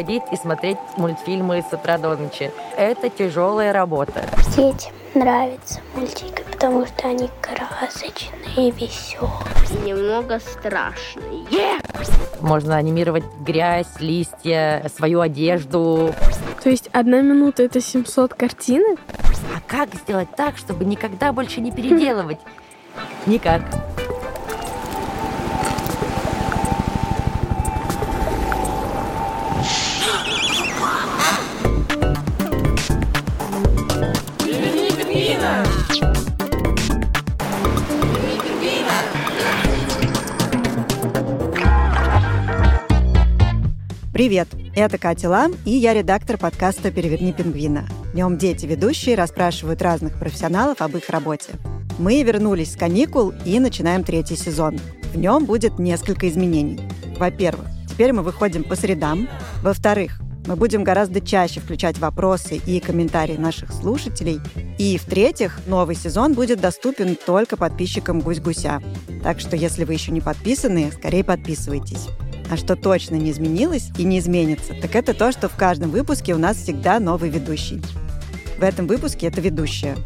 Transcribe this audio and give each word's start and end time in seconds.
ходить 0.00 0.22
и 0.32 0.36
смотреть 0.36 0.78
мультфильмы 0.96 1.62
с 1.62 1.74
утра 1.74 1.98
до 1.98 2.16
ночи. 2.16 2.50
Это 2.78 3.10
тяжелая 3.10 3.70
работа. 3.70 4.24
Детям 4.56 4.92
нравятся 5.14 5.80
мультики, 5.94 6.42
потому 6.50 6.86
что 6.86 7.08
они 7.08 7.28
красочные, 7.42 8.70
веселые. 8.70 9.84
Немного 9.84 10.40
страшные. 10.40 11.44
Можно 12.40 12.76
анимировать 12.76 13.24
грязь, 13.40 14.00
листья, 14.00 14.90
свою 14.96 15.20
одежду. 15.20 16.14
То 16.62 16.70
есть 16.70 16.88
одна 16.92 17.20
минута 17.20 17.64
это 17.64 17.82
700 17.82 18.32
картинок? 18.32 18.98
А 19.54 19.60
как 19.66 19.94
сделать 19.94 20.28
так, 20.34 20.56
чтобы 20.56 20.86
никогда 20.86 21.30
больше 21.34 21.60
не 21.60 21.72
переделывать? 21.72 22.38
Никак. 23.26 23.60
Привет! 44.20 44.48
Это 44.76 44.98
Катя 44.98 45.30
Лам, 45.30 45.54
и 45.64 45.70
я 45.70 45.94
редактор 45.94 46.36
подкаста 46.36 46.90
«Переверни 46.90 47.32
пингвина». 47.32 47.88
В 48.12 48.14
нем 48.14 48.36
дети-ведущие 48.36 49.14
расспрашивают 49.14 49.80
разных 49.80 50.18
профессионалов 50.18 50.82
об 50.82 50.94
их 50.94 51.08
работе. 51.08 51.52
Мы 51.98 52.22
вернулись 52.22 52.74
с 52.74 52.76
каникул 52.76 53.32
и 53.46 53.58
начинаем 53.58 54.04
третий 54.04 54.36
сезон. 54.36 54.78
В 55.14 55.16
нем 55.16 55.46
будет 55.46 55.78
несколько 55.78 56.28
изменений. 56.28 56.78
Во-первых, 57.16 57.66
теперь 57.88 58.12
мы 58.12 58.20
выходим 58.20 58.62
по 58.62 58.76
средам. 58.76 59.26
Во-вторых, 59.62 60.20
мы 60.46 60.54
будем 60.54 60.84
гораздо 60.84 61.22
чаще 61.22 61.60
включать 61.60 61.98
вопросы 61.98 62.56
и 62.56 62.78
комментарии 62.78 63.38
наших 63.38 63.72
слушателей. 63.72 64.38
И, 64.76 64.98
в-третьих, 64.98 65.60
новый 65.66 65.96
сезон 65.96 66.34
будет 66.34 66.60
доступен 66.60 67.16
только 67.16 67.56
подписчикам 67.56 68.20
«Гусь-гуся». 68.20 68.82
Так 69.22 69.40
что, 69.40 69.56
если 69.56 69.84
вы 69.84 69.94
еще 69.94 70.12
не 70.12 70.20
подписаны, 70.20 70.92
скорее 70.92 71.24
подписывайтесь. 71.24 72.08
А 72.50 72.56
что 72.56 72.74
точно 72.74 73.14
не 73.14 73.30
изменилось 73.30 73.90
и 73.96 74.02
не 74.02 74.18
изменится, 74.18 74.74
так 74.74 74.96
это 74.96 75.14
то, 75.14 75.30
что 75.30 75.48
в 75.48 75.56
каждом 75.56 75.90
выпуске 75.90 76.34
у 76.34 76.38
нас 76.38 76.56
всегда 76.56 76.98
новый 76.98 77.30
ведущий. 77.30 77.80
В 78.58 78.64
этом 78.64 78.88
выпуске 78.88 79.28
это 79.28 79.40
ведущая. 79.40 79.96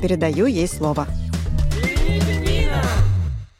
Передаю 0.00 0.46
ей 0.46 0.66
слово. 0.66 1.06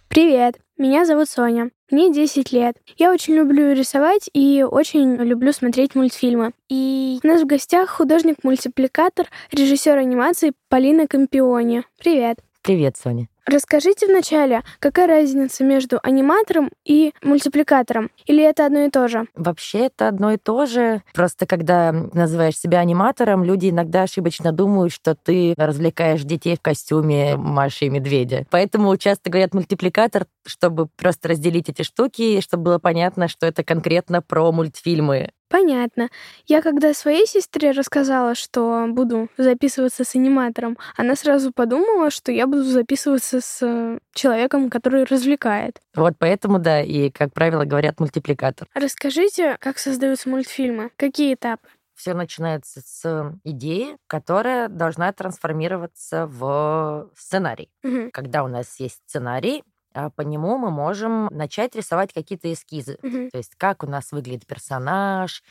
Привет, 0.09 0.59
меня 0.79 1.05
зовут 1.05 1.29
Соня. 1.29 1.71
Мне 1.91 2.13
10 2.13 2.51
лет. 2.53 2.77
Я 2.97 3.13
очень 3.13 3.35
люблю 3.35 3.73
рисовать 3.75 4.31
и 4.33 4.65
очень 4.69 5.17
люблю 5.17 5.53
смотреть 5.53 5.95
мультфильмы. 5.95 6.53
И 6.71 7.21
у 7.23 7.27
нас 7.27 7.43
в 7.43 7.47
гостях 7.47 7.91
художник-мультипликатор, 7.91 9.27
режиссер 9.53 9.99
анимации 9.99 10.53
Полина 10.69 11.07
Компиони. 11.07 11.85
Привет. 11.99 12.39
Привет, 12.63 12.97
Соня. 12.97 13.30
Расскажите 13.51 14.07
вначале, 14.07 14.63
какая 14.79 15.09
разница 15.09 15.65
между 15.65 15.99
аниматором 16.05 16.71
и 16.85 17.13
мультипликатором? 17.21 18.11
Или 18.27 18.45
это 18.45 18.65
одно 18.65 18.85
и 18.85 18.91
то 18.91 19.09
же? 19.09 19.27
Вообще 19.35 19.87
это 19.87 20.07
одно 20.07 20.31
и 20.31 20.37
то 20.37 20.67
же. 20.67 21.03
Просто 21.15 21.47
когда 21.47 21.91
называешь 21.91 22.57
себя 22.57 22.79
аниматором, 22.79 23.43
люди 23.43 23.71
иногда 23.71 24.03
ошибочно 24.03 24.53
думают, 24.53 24.93
что 24.93 25.17
ты 25.17 25.55
развлекаешь 25.57 26.23
детей 26.23 26.57
в 26.57 26.61
костюме 26.63 27.35
Маши 27.35 27.87
и 27.87 27.91
Медведя. 27.91 28.47
Поэтому 28.51 28.97
часто 28.97 29.31
говорят 29.31 29.53
мультипликатор, 29.53 30.27
чтобы 30.47 30.87
просто 30.87 31.31
разделить 31.31 31.69
эти 31.69 31.83
штуки, 31.83 32.41
чтобы 32.41 32.63
было 32.63 32.79
понятно, 32.79 33.27
что 33.27 33.47
это 33.47 33.65
конкретно 33.65 34.23
про 34.23 34.53
мультфильмы. 34.53 35.31
Понятно. 35.51 36.11
Я 36.47 36.63
когда 36.63 36.95
своей 36.95 37.27
сестре 37.27 37.73
рассказала, 37.73 38.37
что 38.37 38.87
буду 38.89 39.29
записываться 39.37 40.05
с 40.05 40.15
аниматором, 40.15 40.79
она 40.97 41.17
сразу 41.17 41.53
подумала, 41.53 42.13
что 42.13 42.31
я 42.31 42.47
буду 42.47 42.63
записываться 42.63 43.41
с 43.41 43.59
э, 43.61 43.99
человеком, 44.15 44.71
который 44.71 45.03
развлекает. 45.03 45.83
Вот 45.97 46.15
поэтому, 46.19 46.61
да, 46.61 46.81
и, 46.81 47.11
как 47.11 47.35
правило, 47.35 47.65
говорят 47.65 47.99
мультипликатор. 47.99 48.69
Расскажите, 48.75 49.57
как 49.59 49.79
создаются 49.79 50.29
мультфильмы? 50.29 50.93
Какие 50.97 51.35
этапы? 51.35 51.67
Все 51.97 52.15
начинается 52.15 52.81
с 52.81 53.35
идеи, 53.43 53.97
которая 54.07 54.69
должна 54.69 55.13
трансформироваться 55.13 56.27
в 56.27 57.11
сценарий. 57.17 57.71
Мгм. 57.83 58.13
Когда 58.13 58.45
у 58.45 58.49
нас 58.49 58.79
есть 58.79 59.01
сценарий, 59.09 59.65
по 59.93 60.23
нему 60.23 60.59
мы 60.59 60.71
можем 60.71 61.27
начать 61.27 61.75
рисовать 61.75 62.13
какие-то 62.13 62.53
эскизы. 62.53 62.99
Мгм. 63.03 63.31
То 63.31 63.39
есть 63.39 63.55
как 63.57 63.83
у 63.83 63.87
нас 63.87 64.13
выглядит 64.13 64.47
персонаж, 64.47 65.43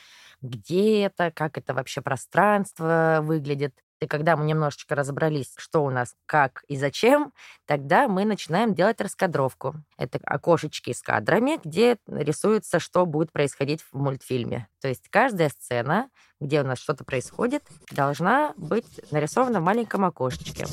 где 0.42 1.04
это, 1.04 1.32
как 1.32 1.58
это 1.58 1.74
вообще 1.74 2.02
пространство 2.02 3.20
выглядит. 3.22 3.74
И 4.00 4.08
когда 4.08 4.38
мы 4.38 4.46
немножечко 4.46 4.96
разобрались, 4.96 5.54
что 5.58 5.84
у 5.84 5.90
нас, 5.90 6.16
как 6.26 6.64
и 6.70 6.78
зачем, 6.78 7.34
тогда 7.66 8.08
мы 8.08 8.24
начинаем 8.24 8.74
делать 8.74 9.02
раскадровку. 9.02 9.76
Это 9.98 10.20
окошечки 10.24 10.94
с 10.94 11.02
кадрами, 11.02 11.60
где 11.62 11.98
рисуется, 12.08 12.80
что 12.80 13.06
будет 13.06 13.34
происходить 13.34 13.82
в 13.82 13.94
мультфильме. 13.98 14.70
То 14.80 14.88
есть 14.88 15.10
каждая 15.10 15.50
сцена, 15.50 16.10
где 16.40 16.62
у 16.62 16.66
нас 16.66 16.80
что-то 16.80 17.04
происходит, 17.04 17.64
должна 17.92 18.54
быть 18.56 19.02
нарисована 19.12 19.60
в 19.60 19.64
маленьком 19.64 20.06
окошечке. 20.06 20.66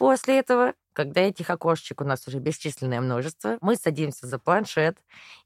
После 0.00 0.38
этого, 0.38 0.72
когда 0.94 1.20
этих 1.20 1.50
окошечек 1.50 2.00
у 2.00 2.04
нас 2.04 2.26
уже 2.26 2.38
бесчисленное 2.38 3.02
множество, 3.02 3.58
мы 3.60 3.76
садимся 3.76 4.26
за 4.26 4.38
планшет, 4.38 4.96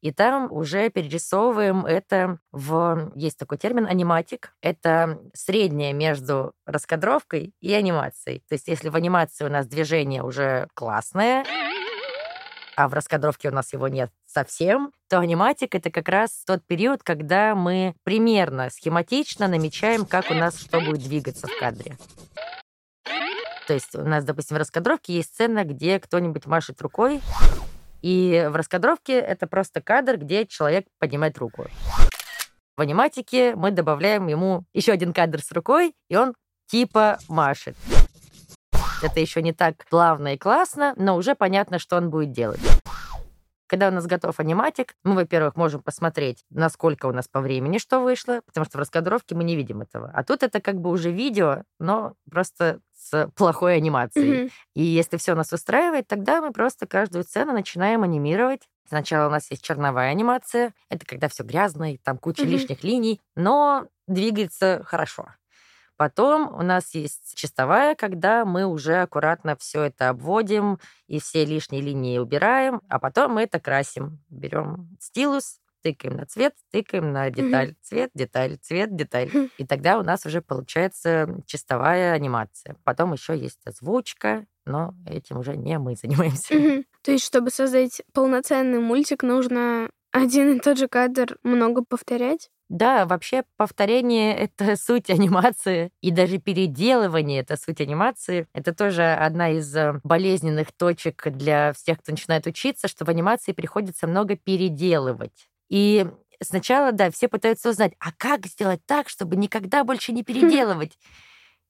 и 0.01 0.13
там 0.13 0.47
уже 0.53 0.89
перерисовываем 0.91 1.85
это 1.85 2.39
в... 2.53 3.11
Есть 3.17 3.37
такой 3.37 3.59
термин 3.59 3.85
аниматик. 3.85 4.55
Это 4.61 5.19
среднее 5.33 5.93
между 5.93 6.53
раскадровкой 6.67 7.53
и 7.61 7.73
анимацией. 7.73 8.45
То 8.49 8.53
есть 8.53 8.69
если 8.69 8.91
в 8.91 8.95
анимации 8.95 9.45
у 9.45 9.49
нас 9.49 9.67
движение 9.67 10.23
уже 10.23 10.69
классное, 10.75 11.45
а 12.77 12.87
в 12.89 12.95
раскадровке 12.95 13.49
у 13.49 13.53
нас 13.53 13.73
его 13.73 13.89
нет 13.89 14.13
совсем, 14.25 14.93
то 15.09 15.19
аниматик— 15.19 15.75
это 15.77 15.91
как 15.91 16.09
раз 16.09 16.45
тот 16.47 16.65
период, 16.65 17.03
когда 17.03 17.57
мы 17.57 17.97
примерно 18.05 18.71
схематично 18.71 19.49
намечаем, 19.49 20.07
как 20.07 20.31
у 20.31 20.35
нас 20.35 20.61
что 20.61 20.81
будет 20.81 21.03
двигаться 21.03 21.49
в 21.49 21.59
кадре. 21.59 21.97
То 23.67 23.75
есть 23.75 23.95
у 23.95 24.03
нас, 24.03 24.25
допустим, 24.25 24.57
в 24.57 24.61
раскадровке 24.61 25.15
есть 25.15 25.31
сцена, 25.35 25.65
где 25.65 25.99
кто-нибудь 25.99 26.47
машет 26.47 26.81
рукой, 26.83 27.23
и 28.03 28.47
в 28.51 28.57
раскадровке 28.57 29.19
это 29.19 29.47
просто 29.47 29.81
кадр, 29.81 30.19
где 30.19 30.47
человек 30.47 30.87
поднимает 30.99 31.39
руку. 31.39 31.67
В 32.77 32.81
аниматике 32.81 33.55
мы 33.55 33.71
добавляем 33.71 34.27
ему 34.27 34.65
еще 34.75 34.93
один 34.93 35.13
кадр 35.13 35.41
с 35.41 35.51
рукой, 35.53 35.95
и 36.09 36.17
он 36.17 36.35
типа 36.67 37.19
машет. 37.29 37.77
Это 39.03 39.21
еще 39.21 39.43
не 39.43 39.53
так 39.53 39.87
плавно 39.89 40.35
и 40.35 40.39
классно, 40.39 40.93
но 40.97 41.17
уже 41.17 41.35
понятно, 41.35 41.79
что 41.79 41.97
он 41.97 42.11
будет 42.11 42.33
делать. 42.33 42.61
Когда 43.67 43.89
у 43.89 43.91
нас 43.91 44.07
готов 44.07 44.39
аниматик, 44.39 44.95
мы, 45.03 45.15
во-первых, 45.15 45.57
можем 45.57 45.83
посмотреть, 45.83 46.45
насколько 46.51 47.07
у 47.07 47.13
нас 47.13 47.27
по 47.27 47.41
времени 47.41 47.79
что 47.79 48.01
вышло, 48.01 48.41
потому 48.45 48.67
что 48.67 48.77
в 48.77 48.81
раскадровке 48.81 49.35
мы 49.35 49.45
не 49.45 49.57
видим 49.57 49.81
этого. 49.81 50.11
А 50.13 50.23
тут 50.23 50.43
это 50.43 50.61
как 50.61 50.81
бы 50.81 50.91
уже 50.91 51.11
видео, 51.11 51.63
но 51.79 52.15
просто 52.31 52.81
с 53.15 53.31
плохой 53.37 53.77
анимацией. 53.77 54.43
Мгм. 54.43 54.51
И 54.75 54.83
если 54.83 55.17
все 55.17 55.35
нас 55.35 55.53
устраивает, 55.53 56.07
тогда 56.09 56.41
мы 56.41 56.53
просто 56.53 56.87
каждую 56.87 57.25
сцену 57.25 57.53
начинаем 57.53 58.03
анимировать. 58.03 58.63
Сначала 58.89 59.29
у 59.29 59.31
нас 59.31 59.51
есть 59.51 59.63
черновая 59.63 60.11
анимация. 60.11 60.75
Это 60.91 61.07
когда 61.07 61.29
все 61.29 61.43
грязно, 61.45 61.95
и 61.95 61.99
там 61.99 62.19
куча 62.19 62.43
Мгм. 62.43 62.51
лишних 62.53 62.85
линий, 62.85 63.21
но 63.37 63.87
двигается 64.07 64.83
хорошо. 64.85 65.29
Потом 65.97 66.53
у 66.53 66.63
нас 66.63 66.93
есть 66.95 67.35
чистовая, 67.37 67.95
когда 67.95 68.45
мы 68.45 68.67
уже 68.67 68.97
аккуратно 69.03 69.57
все 69.57 69.85
это 69.85 70.09
обводим 70.09 70.81
и 71.07 71.21
все 71.21 71.45
лишние 71.45 71.83
линии 71.83 72.19
убираем, 72.19 72.81
а 72.89 72.99
потом 72.99 73.35
мы 73.35 73.43
это 73.43 73.61
красим. 73.61 74.19
Берем 74.29 74.97
стилус, 75.01 75.61
тыкаем 75.85 76.17
на 76.17 76.25
цвет, 76.25 76.55
тыкаем 76.73 77.13
на 77.13 77.31
деталь, 77.31 77.75
цвет, 77.83 78.11
деталь, 78.15 78.57
цвет, 78.57 78.97
деталь. 78.97 79.29
Мгм. 79.33 79.51
И 79.59 79.67
тогда 79.67 79.99
у 79.99 80.03
нас 80.03 80.25
уже 80.25 80.41
получается 80.41 81.43
чистовая 81.47 82.15
анимация. 82.15 82.77
Потом 82.85 83.13
еще 83.13 83.37
есть 83.37 83.61
озвучка, 83.67 84.47
но 84.65 84.95
этим 85.07 85.39
уже 85.39 85.57
не 85.57 85.79
мы 85.79 85.95
занимаемся. 86.03 86.85
То 87.03 87.13
есть, 87.13 87.25
чтобы 87.25 87.51
создать 87.51 88.03
полноценный 88.15 88.81
мультик, 88.81 89.23
нужно 89.23 89.91
один 90.11 90.57
и 90.57 90.61
тот 90.61 90.79
же 90.79 90.89
кадр 90.89 91.37
много 91.43 91.85
повторять? 91.85 92.49
Да, 92.71 93.05
вообще 93.05 93.45
повторение— 93.57 94.35
это 94.39 94.77
суть 94.77 95.11
анимации, 95.11 95.93
и 96.01 96.11
даже 96.11 96.39
переделывание— 96.39 97.41
это 97.43 97.57
суть 97.57 97.81
анимации. 97.81 98.49
Это 98.55 98.75
тоже 98.75 99.05
одна 99.13 99.51
из 99.51 99.77
э, 99.77 100.01
болезненных 100.03 100.73
точек 100.73 101.31
для 101.31 101.73
всех, 101.75 101.99
кто 101.99 102.13
начинает 102.13 102.47
учиться, 102.47 102.89
что 102.89 103.05
в 103.05 103.11
анимации 103.11 103.53
приходится 103.53 104.07
много 104.07 104.37
переделывать. 104.37 105.49
И 105.69 106.07
сначала, 106.43 106.93
да, 106.93 107.11
все 107.11 107.29
пытаются 107.29 107.71
узнать, 107.71 107.93
а 107.99 108.13
как 108.13 108.47
сделать 108.47 108.81
так, 108.87 109.09
чтобы 109.09 109.37
никогда 109.37 109.85
больше 109.85 110.13
не 110.13 110.23
переделывать? 110.25 110.99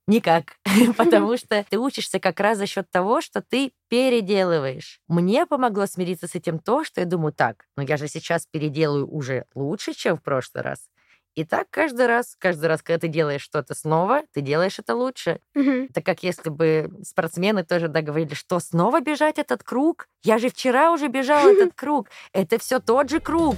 Никак. 0.06 0.56
Потому 0.96 1.37
что 1.37 1.64
ты 1.69 1.79
учишься 1.79 2.20
как 2.20 2.41
раз 2.41 2.58
за 2.58 2.67
счет 2.67 2.91
того, 2.91 3.20
что 3.20 3.41
ты 3.43 3.73
переделываешь. 3.88 5.00
Мне 5.08 5.46
помогло 5.46 5.87
смириться 5.87 6.26
с 6.26 6.35
этим 6.35 6.58
то, 6.58 6.85
что 6.85 7.00
я 7.00 7.06
думаю, 7.06 7.32
так, 7.32 7.64
ну 7.76 7.85
я 7.85 7.96
же 7.96 8.08
сейчас 8.08 8.46
переделаю 8.46 9.08
уже 9.08 9.46
лучше, 9.55 9.94
чем 9.94 10.17
в 10.17 10.23
прошлый 10.23 10.62
раз. 10.62 10.88
И 11.35 11.44
так 11.44 11.67
каждый 11.70 12.06
раз, 12.06 12.37
каждый 12.38 12.67
раз, 12.67 12.81
когда 12.81 13.00
ты 13.00 13.08
делаешь 13.08 13.43
что-то 13.43 13.75
снова, 13.75 14.23
ты 14.32 14.41
делаешь 14.41 14.79
это 14.79 14.94
лучше. 14.94 15.41
Мгм. 15.55 15.87
Это 15.91 16.00
как 16.00 16.23
если 16.23 16.49
бы 16.49 16.88
спортсмены 17.02 17.64
тоже 17.64 17.88
да, 17.88 18.02
говорили, 18.02 18.35
что 18.35 18.61
снова 18.61 19.00
бежать 19.00 19.38
этот 19.38 19.64
круг? 19.64 20.06
Я 20.23 20.38
же 20.38 20.49
вчера 20.49 20.93
уже 20.93 21.08
бежал 21.08 21.49
этот 21.49 21.75
круг. 21.75 22.08
Это 22.32 22.58
все 22.61 22.79
тот 22.79 23.11
же 23.11 23.19
круг. 23.19 23.56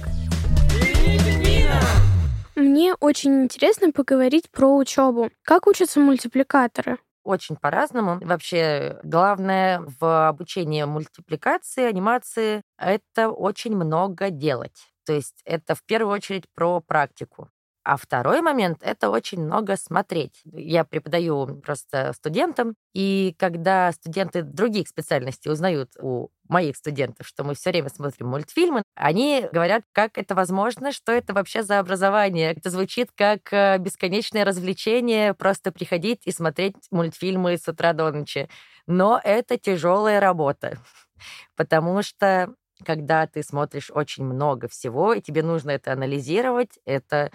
Мне 2.55 2.95
очень 2.99 3.43
интересно 3.43 3.91
поговорить 3.91 4.49
про 4.49 4.75
учебу. 4.75 5.29
Как 5.43 5.67
учатся 5.67 5.99
мультипликаторы? 5.99 6.97
Очень 7.23 7.55
по-разному. 7.55 8.19
Вообще, 8.21 8.99
главное 9.03 9.83
в 9.99 10.27
обучении 10.29 10.83
мультипликации, 10.83 11.83
анимации, 11.83 12.61
это 12.77 13.29
очень 13.29 13.75
много 13.75 14.29
делать. 14.29 14.87
То 15.05 15.13
есть 15.13 15.41
это 15.45 15.75
в 15.75 15.83
первую 15.83 16.13
очередь 16.13 16.45
про 16.53 16.81
практику. 16.81 17.49
А 17.87 17.95
второй 17.95 18.41
момент— 18.41 18.79
это 18.81 19.09
очень 19.09 19.41
много 19.41 19.77
смотреть. 19.77 20.41
Я 20.43 20.83
преподаю 20.83 21.61
просто 21.61 22.11
студентам, 22.11 22.75
и 22.93 23.33
когда 23.39 23.93
студенты 23.93 24.41
других 24.41 24.89
специальностей 24.89 25.49
узнают 25.49 25.91
у 26.01 26.27
моих 26.49 26.75
студентов, 26.75 27.25
что 27.25 27.45
мы 27.45 27.55
все 27.55 27.69
время 27.69 27.87
смотрим 27.87 28.27
мультфильмы, 28.27 28.83
они 28.93 29.47
говорят, 29.53 29.83
как 29.93 30.17
это 30.17 30.35
возможно, 30.35 30.91
что 30.91 31.13
это 31.13 31.33
вообще 31.33 31.63
за 31.63 31.79
образование. 31.79 32.51
Это 32.51 32.71
звучит 32.71 33.11
как 33.15 33.53
э, 33.53 33.77
бесконечное 33.77 34.43
развлечение, 34.43 35.33
просто 35.33 35.71
приходить 35.71 36.23
и 36.25 36.31
смотреть 36.33 36.75
мультфильмы 36.91 37.57
с 37.57 37.69
утра 37.69 37.93
до 37.93 38.11
ночи. 38.11 38.49
Но 38.85 39.17
это 39.23 39.57
тяжелая 39.57 40.19
работа, 40.19 40.77
потому 41.55 42.03
что 42.03 42.53
когда 42.85 43.27
ты 43.27 43.43
смотришь 43.43 43.91
очень 43.91 44.25
много 44.25 44.67
всего, 44.67 45.13
и 45.13 45.21
тебе 45.21 45.41
нужно 45.41 45.71
это 45.71 45.93
анализировать, 45.93 46.79
это 46.85 47.31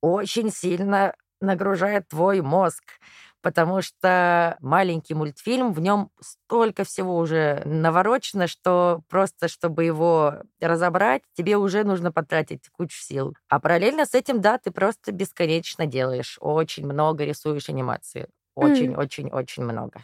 очень 0.00 0.50
сильно 0.50 1.14
нагружает 1.40 2.08
твой 2.08 2.40
мозг, 2.42 2.82
потому 3.42 3.80
что 3.82 4.56
маленький 4.60 5.14
мультфильм, 5.14 5.72
в 5.72 5.80
нем 5.80 6.10
столько 6.20 6.84
всего 6.84 7.16
уже 7.16 7.62
наворочено, 7.64 8.46
что 8.46 9.02
просто, 9.08 9.48
чтобы 9.48 9.84
его 9.84 10.34
разобрать, 10.60 11.22
тебе 11.34 11.56
уже 11.56 11.84
нужно 11.84 12.12
потратить 12.12 12.68
кучу 12.70 12.98
сил. 13.00 13.34
А 13.48 13.58
параллельно 13.60 14.04
с 14.06 14.14
этим, 14.14 14.40
да, 14.42 14.58
ты 14.58 14.70
просто 14.70 15.12
бесконечно 15.12 15.86
делаешь, 15.86 16.36
очень 16.40 16.84
много 16.86 17.24
рисуешь 17.24 17.68
анимации. 17.70 18.28
Очень-очень-очень 18.54 19.64
много. 19.64 20.02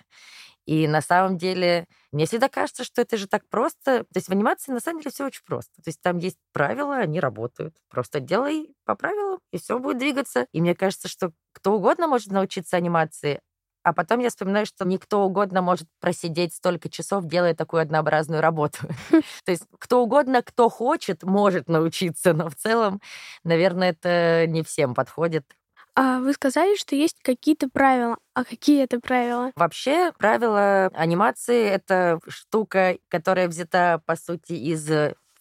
И 0.66 0.88
на 0.88 1.00
самом 1.00 1.38
деле, 1.38 1.86
мне 2.12 2.26
всегда 2.26 2.48
кажется, 2.48 2.84
что 2.84 3.00
это 3.02 3.16
же 3.16 3.28
так 3.28 3.48
просто. 3.48 4.00
То 4.04 4.16
есть 4.16 4.28
в 4.28 4.32
анимации 4.32 4.72
на 4.72 4.80
самом 4.80 5.00
деле 5.00 5.12
все 5.12 5.26
очень 5.26 5.42
просто. 5.46 5.72
То 5.82 5.88
есть 5.88 6.02
там 6.02 6.18
есть 6.18 6.38
правила, 6.52 6.96
они 6.96 7.20
работают. 7.20 7.76
Просто 7.88 8.20
делай 8.20 8.74
по 8.84 8.96
правилам, 8.96 9.38
и 9.52 9.58
все 9.58 9.78
будет 9.78 9.98
двигаться. 9.98 10.46
И 10.52 10.60
мне 10.60 10.74
кажется, 10.74 11.08
что 11.08 11.32
кто 11.52 11.74
угодно 11.74 12.08
может 12.08 12.32
научиться 12.32 12.76
анимации, 12.76 13.40
а 13.84 13.92
потом 13.92 14.18
я 14.18 14.30
вспоминаю, 14.30 14.66
что 14.66 14.84
никто 14.84 15.24
угодно 15.24 15.62
может 15.62 15.86
просидеть 16.00 16.52
столько 16.54 16.88
часов, 16.88 17.24
делая 17.26 17.54
такую 17.54 17.82
однообразную 17.82 18.42
работу. 18.42 18.78
То 19.44 19.52
есть 19.52 19.62
кто 19.78 20.02
угодно, 20.02 20.42
кто 20.42 20.68
хочет, 20.68 21.22
может 21.22 21.68
научиться, 21.68 22.32
но 22.32 22.50
в 22.50 22.56
целом, 22.56 23.00
наверное, 23.44 23.90
это 23.90 24.46
не 24.48 24.64
всем 24.64 24.92
подходит. 24.92 25.44
А 25.98 26.20
вы 26.20 26.34
сказали, 26.34 26.76
что 26.76 26.94
есть 26.94 27.16
какие-то 27.22 27.70
правила. 27.70 28.18
А 28.34 28.44
какие 28.44 28.84
это 28.84 29.00
правила? 29.00 29.50
Вообще, 29.56 30.12
правила 30.18 30.90
анимации— 30.92 31.66
это 31.68 32.20
штука, 32.28 32.98
которая 33.08 33.48
взята, 33.48 34.02
по 34.04 34.14
сути, 34.14 34.52
из 34.52 34.86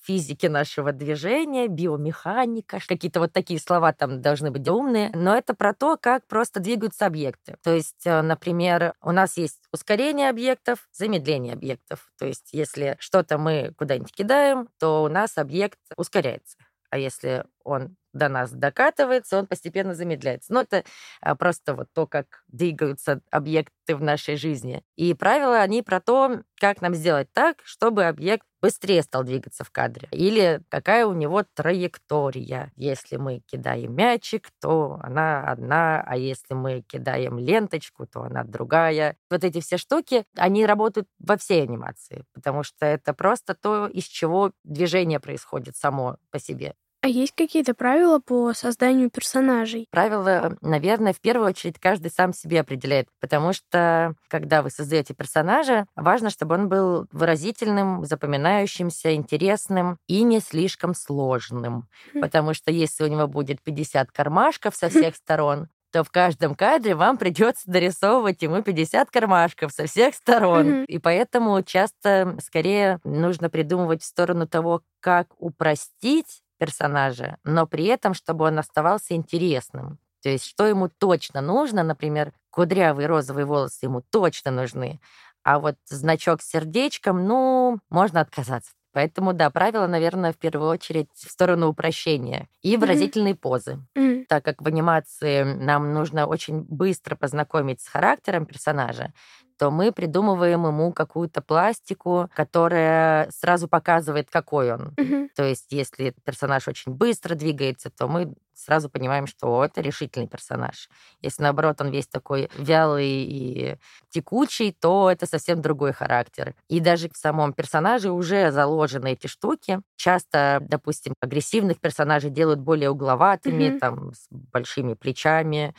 физики 0.06 0.46
нашего 0.46 0.94
движения, 0.94 1.68
биомеханика, 1.68 2.80
какие-то 2.88 3.20
вот 3.20 3.34
такие 3.34 3.60
слова 3.60 3.92
там 3.92 4.22
должны 4.22 4.52
быть 4.52 4.68
умные, 4.68 5.10
но 5.14 5.36
это 5.36 5.56
про 5.56 5.74
то, 5.74 5.98
как 5.98 6.26
просто 6.28 6.60
двигаются 6.60 7.08
объекты. 7.08 7.58
То 7.64 7.74
есть, 7.74 8.06
э, 8.06 8.22
например, 8.22 8.94
у 9.02 9.12
нас 9.12 9.36
есть 9.38 9.62
ускорение 9.74 10.30
объектов, 10.30 10.88
замедление 10.94 11.54
объектов. 11.54 12.12
То 12.20 12.28
есть, 12.28 12.50
если 12.54 12.96
что-то 13.00 13.38
мы 13.38 13.74
куда-нибудь 13.78 14.14
кидаем, 14.14 14.70
то 14.80 15.04
у 15.04 15.10
нас 15.10 15.38
объект 15.38 15.80
ускоряется. 15.98 16.58
А 16.92 16.98
если 16.98 17.44
он 17.64 17.98
до 18.16 18.30
нас 18.30 18.52
докатывается, 18.52 19.38
он 19.38 19.46
постепенно 19.48 19.94
замедляется. 19.94 20.54
Но 20.54 20.62
это 20.62 20.84
а, 21.22 21.36
просто 21.36 21.76
вот 21.76 21.90
то, 21.94 22.08
как 22.08 22.44
двигаются 22.48 23.22
объекты 23.30 23.96
в 23.96 24.02
нашей 24.02 24.38
жизни. 24.38 24.84
И 24.96 25.14
правила, 25.14 25.60
они 25.60 25.84
про 25.84 26.00
то, 26.00 26.42
как 26.60 26.82
нам 26.82 26.96
сделать 26.96 27.28
так, 27.34 27.58
чтобы 27.64 28.06
объект 28.06 28.48
быстрее 28.62 29.04
стал 29.04 29.24
двигаться 29.24 29.64
в 29.64 29.70
кадре. 29.70 30.08
Или 30.12 30.62
какая 30.70 31.06
у 31.06 31.14
него 31.14 31.44
траектория. 31.54 32.72
Если 32.76 33.18
мы 33.18 33.42
кидаем 33.46 33.94
мячик, 33.96 34.50
то 34.60 34.98
она 35.04 35.44
одна, 35.44 36.02
а 36.02 36.18
если 36.18 36.56
мы 36.56 36.82
кидаем 36.82 37.38
ленточку, 37.38 38.08
то 38.08 38.24
она 38.24 38.44
другая. 38.44 39.18
Вот 39.30 39.44
эти 39.44 39.60
все 39.60 39.78
штуки, 39.78 40.26
они 40.36 40.66
работают 40.66 41.08
во 41.20 41.38
всей 41.38 41.62
анимации, 41.62 42.24
потому 42.34 42.64
что 42.64 42.88
это 42.88 43.14
просто 43.14 43.54
то, 43.54 43.88
из 43.88 44.06
чего 44.06 44.52
движение 44.64 45.20
происходит 45.20 45.76
само 45.76 46.18
по 46.32 46.40
себе. 46.40 46.74
А 47.06 47.08
есть 47.08 47.34
какие-то 47.36 47.76
правила 47.76 48.18
по 48.18 48.52
созданию 48.54 49.12
персонажей? 49.12 49.86
Правила, 49.92 50.58
наверное, 50.62 51.14
в 51.14 51.22
первую 51.22 51.50
очередь 51.50 51.80
каждый 51.80 52.10
сам 52.10 52.34
себе 52.34 52.62
определяет, 52.62 53.10
потому 53.22 53.54
что 53.54 54.16
когда 54.28 54.64
вы 54.64 54.72
создаете 54.72 55.14
персонажа, 55.14 55.86
важно, 55.96 56.32
чтобы 56.32 56.56
он 56.56 56.68
был 56.68 57.06
выразительным, 57.12 58.06
запоминающимся, 58.06 59.14
интересным 59.14 60.00
и 60.08 60.24
не 60.24 60.40
слишком 60.40 60.96
сложным. 60.96 61.88
Хм. 62.16 62.22
Потому 62.22 62.56
что 62.56 62.72
если 62.72 63.04
у 63.04 63.08
него 63.08 63.28
будет 63.28 63.62
50 63.62 64.10
кармашков 64.10 64.76
со 64.76 64.90
всех 64.90 65.16
сторон, 65.16 65.68
то 65.92 66.04
в 66.04 66.10
каждом 66.10 66.56
кадре 66.56 66.96
вам 66.96 67.18
придется 67.18 67.72
дорисовывать 67.72 68.42
ему 68.42 68.64
50 68.64 69.12
кармашков 69.12 69.72
со 69.72 69.86
всех 69.86 70.16
сторон. 70.16 70.68
Мгм. 70.68 70.84
И 70.86 70.98
поэтому 70.98 71.62
часто 71.62 72.36
скорее 72.44 73.00
нужно 73.04 73.52
придумывать 73.52 74.02
в 74.02 74.06
сторону 74.06 74.48
того, 74.48 74.82
как 75.00 75.28
упростить 75.38 76.42
персонажа, 76.58 77.38
но 77.44 77.68
при 77.68 77.86
этом, 77.86 78.14
чтобы 78.14 78.46
он 78.46 78.60
оставался 78.60 79.16
интересным. 79.16 80.00
То 80.22 80.30
есть, 80.30 80.46
что 80.46 80.66
ему 80.66 80.90
точно 80.90 81.42
нужно, 81.42 81.84
например, 81.84 82.34
кудрявые 82.50 83.08
розовые 83.08 83.46
волосы 83.46 83.86
ему 83.86 84.02
точно 84.02 84.52
нужны, 84.52 85.00
а 85.44 85.60
вот 85.60 85.76
значок 85.86 86.42
с 86.42 86.50
сердечком, 86.50 87.26
ну, 87.28 87.80
можно 87.90 88.22
отказаться. 88.22 88.72
Поэтому, 88.94 89.34
да, 89.34 89.50
правило, 89.50 89.88
наверное, 89.88 90.32
в 90.34 90.38
первую 90.38 90.70
очередь 90.70 91.10
в 91.14 91.30
сторону 91.30 91.68
упрощения 91.68 92.48
и 92.62 92.78
выразительные 92.78 93.36
позы. 93.36 93.80
М, 93.96 94.26
Так 94.28 94.44
как 94.44 94.62
в 94.62 94.68
анимации 94.68 95.44
нам 95.44 95.94
нужно 95.94 96.26
очень 96.26 96.62
быстро 96.62 97.16
познакомить 97.16 97.82
с 97.82 97.88
характером 97.88 98.46
персонажа, 98.48 99.14
то 99.58 99.72
мы 99.72 99.92
придумываем 99.92 100.66
ему 100.68 100.92
какую-то 100.94 101.42
пластику, 101.42 102.30
которая 102.36 103.30
сразу 103.32 103.68
показывает, 103.68 104.30
какой 104.30 104.72
он. 104.74 104.98
мгм. 104.98 105.30
То 105.36 105.44
есть, 105.44 105.72
если 105.72 106.14
персонаж 106.24 106.68
очень 106.68 106.94
быстро 106.94 107.36
двигается, 107.36 107.90
то 107.90 108.08
мы 108.08 108.34
сразу 108.54 108.90
понимаем, 108.90 109.28
что 109.28 109.66
это 109.66 109.82
решительный 109.82 110.28
персонаж. 110.30 110.90
Если, 111.22 111.44
наоборот, 111.44 111.82
он 111.82 111.90
весь 111.90 112.08
такой 112.08 112.50
вялый 112.58 113.08
и 113.10 113.78
текучий, 114.10 114.72
то 114.72 115.12
это 115.12 115.26
совсем 115.26 115.62
другой 115.62 115.92
характер. 115.92 116.56
И 116.70 116.80
даже 116.80 117.10
в 117.10 117.18
самом 117.18 117.52
персонаже 117.52 118.12
уже 118.12 118.52
заложены 118.52 119.12
эти 119.12 119.28
штуки. 119.28 119.82
Часто, 119.98 120.60
допустим, 120.62 121.16
агрессивных 121.20 121.82
персонажей 121.82 122.30
делают 122.30 122.62
более 122.62 122.90
угловатыми, 122.92 123.72
Мгм. 123.72 123.80
там, 123.80 124.14
с 124.14 124.28
большими 124.30 124.94
плечами, 124.94 125.76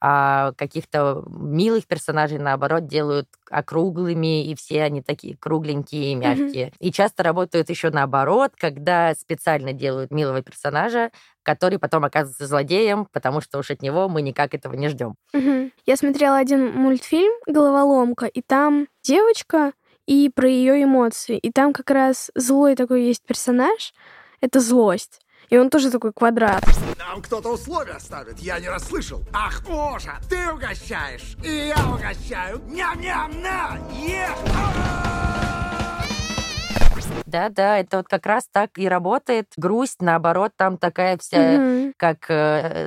а 0.00 0.52
каких-то 0.52 1.24
милых 1.28 1.86
персонажей, 1.86 2.38
наоборот, 2.38 2.86
делают 2.86 3.28
округлыми, 3.50 4.46
и 4.46 4.54
все 4.54 4.82
они 4.82 5.02
такие 5.02 5.36
кругленькие 5.36 6.12
и 6.12 6.14
мягкие. 6.14 6.72
И 6.78 6.92
часто 6.92 7.22
работают 7.22 7.70
еще 7.70 7.90
наоборот, 7.90 8.52
когда 8.56 9.14
специально 9.14 9.72
делают 9.72 10.10
милого 10.10 10.42
персонажа, 10.42 11.10
который 11.42 11.78
потом 11.78 12.04
оказывается 12.04 12.46
злодеем, 12.46 13.06
потому 13.12 13.40
что 13.40 13.58
уж 13.58 13.70
от 13.70 13.82
него 13.82 14.08
мы 14.08 14.22
никак 14.22 14.54
этого 14.54 14.74
не 14.74 14.88
ждем. 14.88 15.14
Мгм. 15.32 15.72
Я 15.86 15.96
смотрела 15.96 16.36
один 16.36 16.72
мультфильм 16.72 17.32
«Головоломка», 17.46 18.26
и 18.26 18.42
там 18.42 18.86
девочка 19.02 19.72
и 20.06 20.30
про 20.34 20.48
ее 20.48 20.82
эмоции. 20.82 21.38
И 21.38 21.50
там 21.50 21.72
как 21.72 21.90
раз 21.90 22.30
злой 22.34 22.76
такой 22.76 23.04
есть 23.04 23.22
персонаж. 23.26 23.92
Это 24.40 24.60
злость. 24.60 25.20
И 25.50 25.56
он 25.56 25.70
тоже 25.70 25.90
такой 25.90 26.12
квадрат. 26.12 26.62
Нам 26.98 27.22
кто-то 27.22 27.50
условия 27.54 27.98
ставит, 28.00 28.38
я 28.38 28.58
не 28.60 28.68
расслышал. 28.68 29.22
Ах, 29.32 29.62
боже, 29.66 30.12
ты 30.28 30.50
угощаешь, 30.52 31.36
и 31.42 31.68
я 31.68 31.76
угощаю. 31.90 32.60
Ням-ням-на! 32.66 33.78
Да-да, 37.24 37.78
это 37.78 37.98
вот 37.98 38.08
как 38.08 38.26
раз 38.26 38.46
так 38.50 38.78
и 38.78 38.88
работает. 38.88 39.46
Грусть, 39.56 40.00
наоборот, 40.00 40.52
там 40.56 40.78
такая 40.78 41.18
вся, 41.18 41.58
Мгм. 41.58 41.94
как 41.96 42.24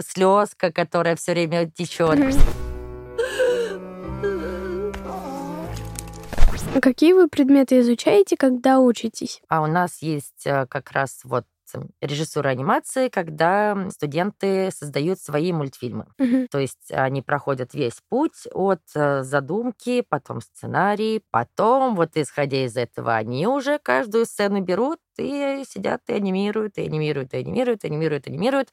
слезка, 0.06 0.72
которая 0.72 1.16
все 1.16 1.32
время 1.34 1.70
течет. 1.70 2.18
Мгм. 2.18 2.32
Какие 6.82 7.14
вы 7.14 7.28
предметы 7.28 7.82
изучаете, 7.82 8.38
когда 8.38 8.80
учитесь? 8.80 9.42
А 9.50 9.62
у 9.62 9.68
нас 9.68 10.02
есть 10.02 10.46
э, 10.46 10.66
как 10.68 10.92
раз 10.92 11.20
вот 11.26 11.44
режиссура 12.02 12.50
анимации, 12.50 13.10
когда 13.10 13.90
студенты 13.90 14.70
создают 14.72 15.20
свои 15.20 15.52
мультфильмы. 15.54 16.08
Мгм. 16.18 16.48
То 16.48 16.60
есть 16.60 16.92
они 16.92 17.22
проходят 17.22 17.74
весь 17.74 18.02
путь 18.10 18.48
от 18.54 18.82
э, 18.96 19.24
задумки, 19.24 20.04
потом 20.08 20.42
сценарий, 20.42 21.24
потом, 21.32 21.96
вот 21.96 22.12
исходя 22.16 22.66
из 22.66 22.76
этого, 22.78 23.16
они 23.16 23.48
уже 23.48 23.80
каждую 23.80 24.26
сцену 24.26 24.62
берут 24.62 25.00
и 25.18 25.64
сидят 25.68 26.02
и 26.08 26.14
анимируют, 26.14 26.78
и 26.78 26.82
анимируют, 26.82 27.34
и 27.34 27.38
анимируют, 27.38 27.84
и 27.84 27.88
анимируют, 27.88 28.28
анимируют, 28.28 28.70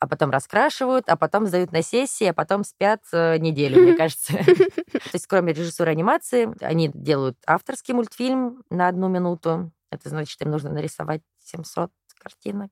а 0.00 0.08
потом 0.08 0.30
раскрашивают, 0.30 1.08
а 1.08 1.16
потом 1.16 1.46
сдают 1.46 1.72
на 1.72 1.82
сессии, 1.82 2.24
а 2.24 2.32
потом 2.32 2.64
спят 2.64 3.02
э, 3.12 3.36
неделю, 3.38 3.82
мне 3.82 3.94
кажется. 3.96 4.32
То 4.92 5.12
есть 5.12 5.26
кроме 5.26 5.52
режиссуры 5.52 5.90
анимации, 5.90 6.48
они 6.64 6.90
делают 6.94 7.36
авторский 7.46 7.94
мультфильм 7.94 8.64
на 8.70 8.88
одну 8.88 9.08
минуту. 9.08 9.70
Это 9.90 10.08
значит, 10.08 10.40
им 10.40 10.50
нужно 10.50 10.70
нарисовать 10.70 11.22
700 11.44 11.90
картинок. 12.20 12.70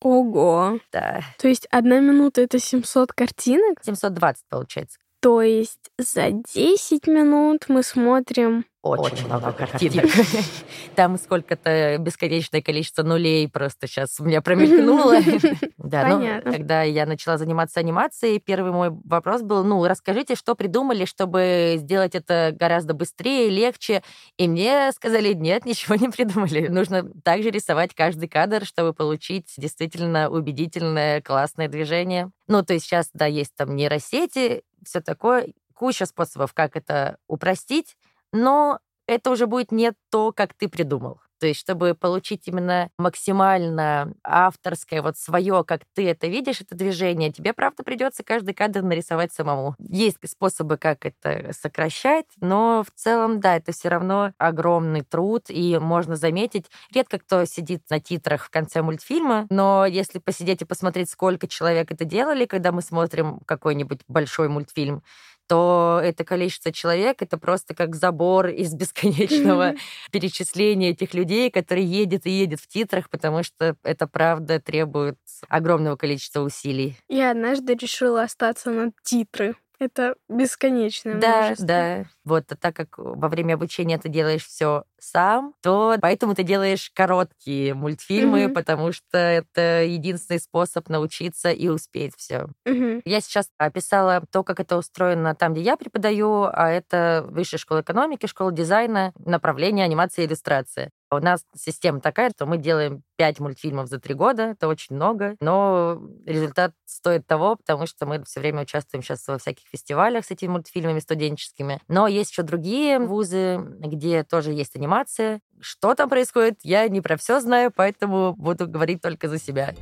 Ого. 0.00 0.80
Да, 0.92 1.20
То 1.38 1.48
есть 1.48 1.66
одна 1.70 2.00
минута— 2.00 2.40
это 2.42 2.58
700 2.58 3.12
картинок? 3.12 3.84
720 3.84 4.44
получается. 4.48 4.98
То 5.20 5.42
есть 5.42 5.90
за 5.98 6.30
10 6.30 7.06
минут 7.06 7.66
мы 7.68 7.82
смотрим... 7.82 8.64
Очень, 8.82 9.26
много 9.26 9.52
картинок. 9.52 10.06
Там 10.94 11.18
сколько-то 11.18 11.98
бесконечное 11.98 12.62
количество 12.62 13.02
нулей 13.02 13.46
просто 13.46 13.86
сейчас 13.86 14.18
у 14.18 14.24
меня 14.24 14.40
промелькнуло. 14.40 15.18
Да, 15.76 16.06
ну, 16.06 16.18
Понятно. 16.18 16.52
когда 16.52 16.82
я 16.82 17.04
начала 17.04 17.36
заниматься 17.36 17.80
анимацией, 17.80 18.38
первый 18.38 18.70
мой 18.70 18.90
вопрос 19.04 19.42
был, 19.42 19.64
ну, 19.64 19.84
расскажите, 19.86 20.36
что 20.36 20.54
придумали, 20.54 21.04
чтобы 21.04 21.74
сделать 21.78 22.14
это 22.14 22.54
гораздо 22.54 22.94
быстрее, 22.94 23.48
легче. 23.50 24.02
И 24.36 24.46
мне 24.46 24.92
сказали, 24.92 25.32
нет, 25.32 25.64
ничего 25.64 25.96
не 25.96 26.08
придумали. 26.08 26.68
Нужно 26.68 27.10
также 27.24 27.50
рисовать 27.50 27.94
каждый 27.94 28.28
кадр, 28.28 28.64
чтобы 28.64 28.94
получить 28.94 29.52
действительно 29.56 30.30
убедительное, 30.30 31.20
классное 31.20 31.66
движение. 31.66 32.30
Ну, 32.46 32.62
то 32.62 32.74
есть 32.74 32.86
сейчас, 32.86 33.10
да, 33.12 33.26
есть 33.26 33.54
там 33.56 33.74
нейросети, 33.74 34.62
все 34.84 35.00
такое, 35.00 35.52
куча 35.74 36.06
способов, 36.06 36.52
как 36.54 36.76
это 36.76 37.18
упростить, 37.26 37.96
но 38.32 38.80
это 39.06 39.30
уже 39.30 39.46
будет 39.46 39.72
не 39.72 39.92
то, 40.10 40.32
как 40.32 40.54
ты 40.54 40.68
придумал. 40.68 41.20
То 41.40 41.46
есть, 41.46 41.58
чтобы 41.60 41.94
получить 41.94 42.46
именно 42.46 42.90
максимально 42.98 44.12
авторское, 44.22 45.02
вот 45.02 45.16
свое, 45.16 45.64
как 45.64 45.82
ты 45.94 46.08
это 46.08 46.26
видишь, 46.26 46.60
это 46.60 46.74
движение, 46.74 47.32
тебе, 47.32 47.52
правда, 47.54 47.82
придется 47.82 48.22
каждый 48.22 48.54
кадр 48.54 48.82
нарисовать 48.82 49.32
самому. 49.32 49.74
Есть 49.78 50.18
способы, 50.28 50.76
как 50.76 51.06
это 51.06 51.52
сокращать, 51.58 52.26
но 52.40 52.84
в 52.86 52.90
целом, 52.98 53.40
да, 53.40 53.56
это 53.56 53.72
все 53.72 53.88
равно 53.88 54.32
огромный 54.38 55.02
труд, 55.02 55.44
и 55.48 55.78
можно 55.78 56.16
заметить, 56.16 56.66
редко 56.94 57.18
кто 57.18 57.44
сидит 57.46 57.82
на 57.90 58.00
титрах 58.00 58.44
в 58.44 58.50
конце 58.50 58.82
мультфильма, 58.82 59.46
но 59.50 59.86
если 59.86 60.18
посидеть 60.18 60.62
и 60.62 60.66
посмотреть, 60.66 61.08
сколько 61.10 61.48
человек 61.48 61.90
это 61.90 62.04
делали, 62.04 62.44
когда 62.44 62.70
мы 62.70 62.82
смотрим 62.82 63.40
какой-нибудь 63.46 64.00
большой 64.08 64.48
мультфильм, 64.48 65.02
то 65.50 66.00
это 66.00 66.22
количество 66.22 66.70
человек 66.70 67.22
это 67.22 67.36
просто 67.36 67.74
как 67.74 67.96
забор 67.96 68.46
из 68.46 68.72
бесконечного 68.72 69.74
перечисления 70.12 70.90
этих 70.90 71.12
людей, 71.12 71.50
которые 71.50 71.84
едет 71.84 72.24
и 72.26 72.30
едет 72.30 72.60
в 72.60 72.68
титрах, 72.68 73.10
потому 73.10 73.42
что 73.42 73.74
это 73.82 74.06
правда 74.06 74.60
требует 74.60 75.18
огромного 75.48 75.96
количества 75.96 76.42
усилий. 76.42 76.96
Я 77.08 77.32
однажды 77.32 77.74
решила 77.74 78.22
остаться 78.22 78.70
на 78.70 78.92
титры. 79.02 79.56
Это 79.80 80.14
бесконечное 80.28 81.16
Да, 81.18 81.54
множество. 81.56 81.58
да. 81.58 82.04
Вот, 82.24 82.52
а 82.52 82.56
так 82.56 82.76
как 82.76 82.96
во 82.98 83.28
время 83.28 83.54
обучения 83.54 83.98
ты 83.98 84.08
делаешь 84.08 84.44
все 84.46 84.84
сам, 85.00 85.54
то 85.60 85.96
поэтому 86.00 86.34
ты 86.36 86.44
делаешь 86.44 86.90
короткие 86.94 87.74
мультфильмы, 87.74 88.48
Мгм. 88.48 88.50
потому 88.50 88.92
что 88.92 89.18
это 89.18 89.82
единственный 89.84 90.38
способ 90.38 90.88
научиться 90.88 91.50
и 91.50 91.66
успеть 91.68 92.14
все. 92.16 92.46
Мгм. 92.66 93.00
Я 93.04 93.20
сейчас 93.20 93.48
описала 93.58 94.22
то, 94.30 94.44
как 94.44 94.60
это 94.60 94.76
устроено 94.76 95.34
там, 95.34 95.54
где 95.54 95.62
я 95.62 95.76
преподаю, 95.76 96.44
а 96.44 96.70
это 96.70 97.24
Высшая 97.28 97.58
школа 97.58 97.80
экономики, 97.80 98.26
школа 98.26 98.52
дизайна, 98.52 99.12
направление 99.18 99.84
анимация 99.86 100.24
и 100.24 100.28
иллюстрация. 100.28 100.90
У 101.12 101.18
нас 101.18 101.44
система 101.56 102.00
такая, 102.00 102.30
что 102.30 102.46
мы 102.46 102.56
делаем 102.56 103.02
5 103.16 103.40
мультфильмов 103.40 103.88
за 103.88 103.98
три 103.98 104.14
года, 104.14 104.50
это 104.50 104.68
очень 104.68 104.94
много, 104.94 105.34
но 105.40 106.00
результат 106.24 106.72
стоит 106.84 107.26
того, 107.26 107.56
потому 107.56 107.86
что 107.86 108.06
мы 108.06 108.22
все 108.22 108.38
время 108.38 108.62
участвуем 108.62 109.02
сейчас 109.02 109.26
во 109.26 109.38
всяких 109.38 109.66
фестивалях 109.66 110.24
с 110.24 110.30
этими 110.30 110.50
мультфильмами 110.50 111.00
студенческими. 111.00 111.80
Но 111.88 112.06
есть 112.06 112.30
еще 112.30 112.42
другие 112.42 113.00
вузы, 113.00 113.58
где 113.58 114.22
тоже 114.22 114.52
есть 114.52 114.76
анимация. 114.76 115.40
Что 115.58 115.96
там 115.96 116.08
происходит, 116.08 116.60
я 116.62 116.88
не 116.88 117.00
про 117.00 117.16
все 117.16 117.40
знаю, 117.40 117.72
поэтому 117.74 118.36
буду 118.36 118.68
говорить 118.68 119.02
только 119.02 119.28
за 119.28 119.40
себя. 119.40 119.74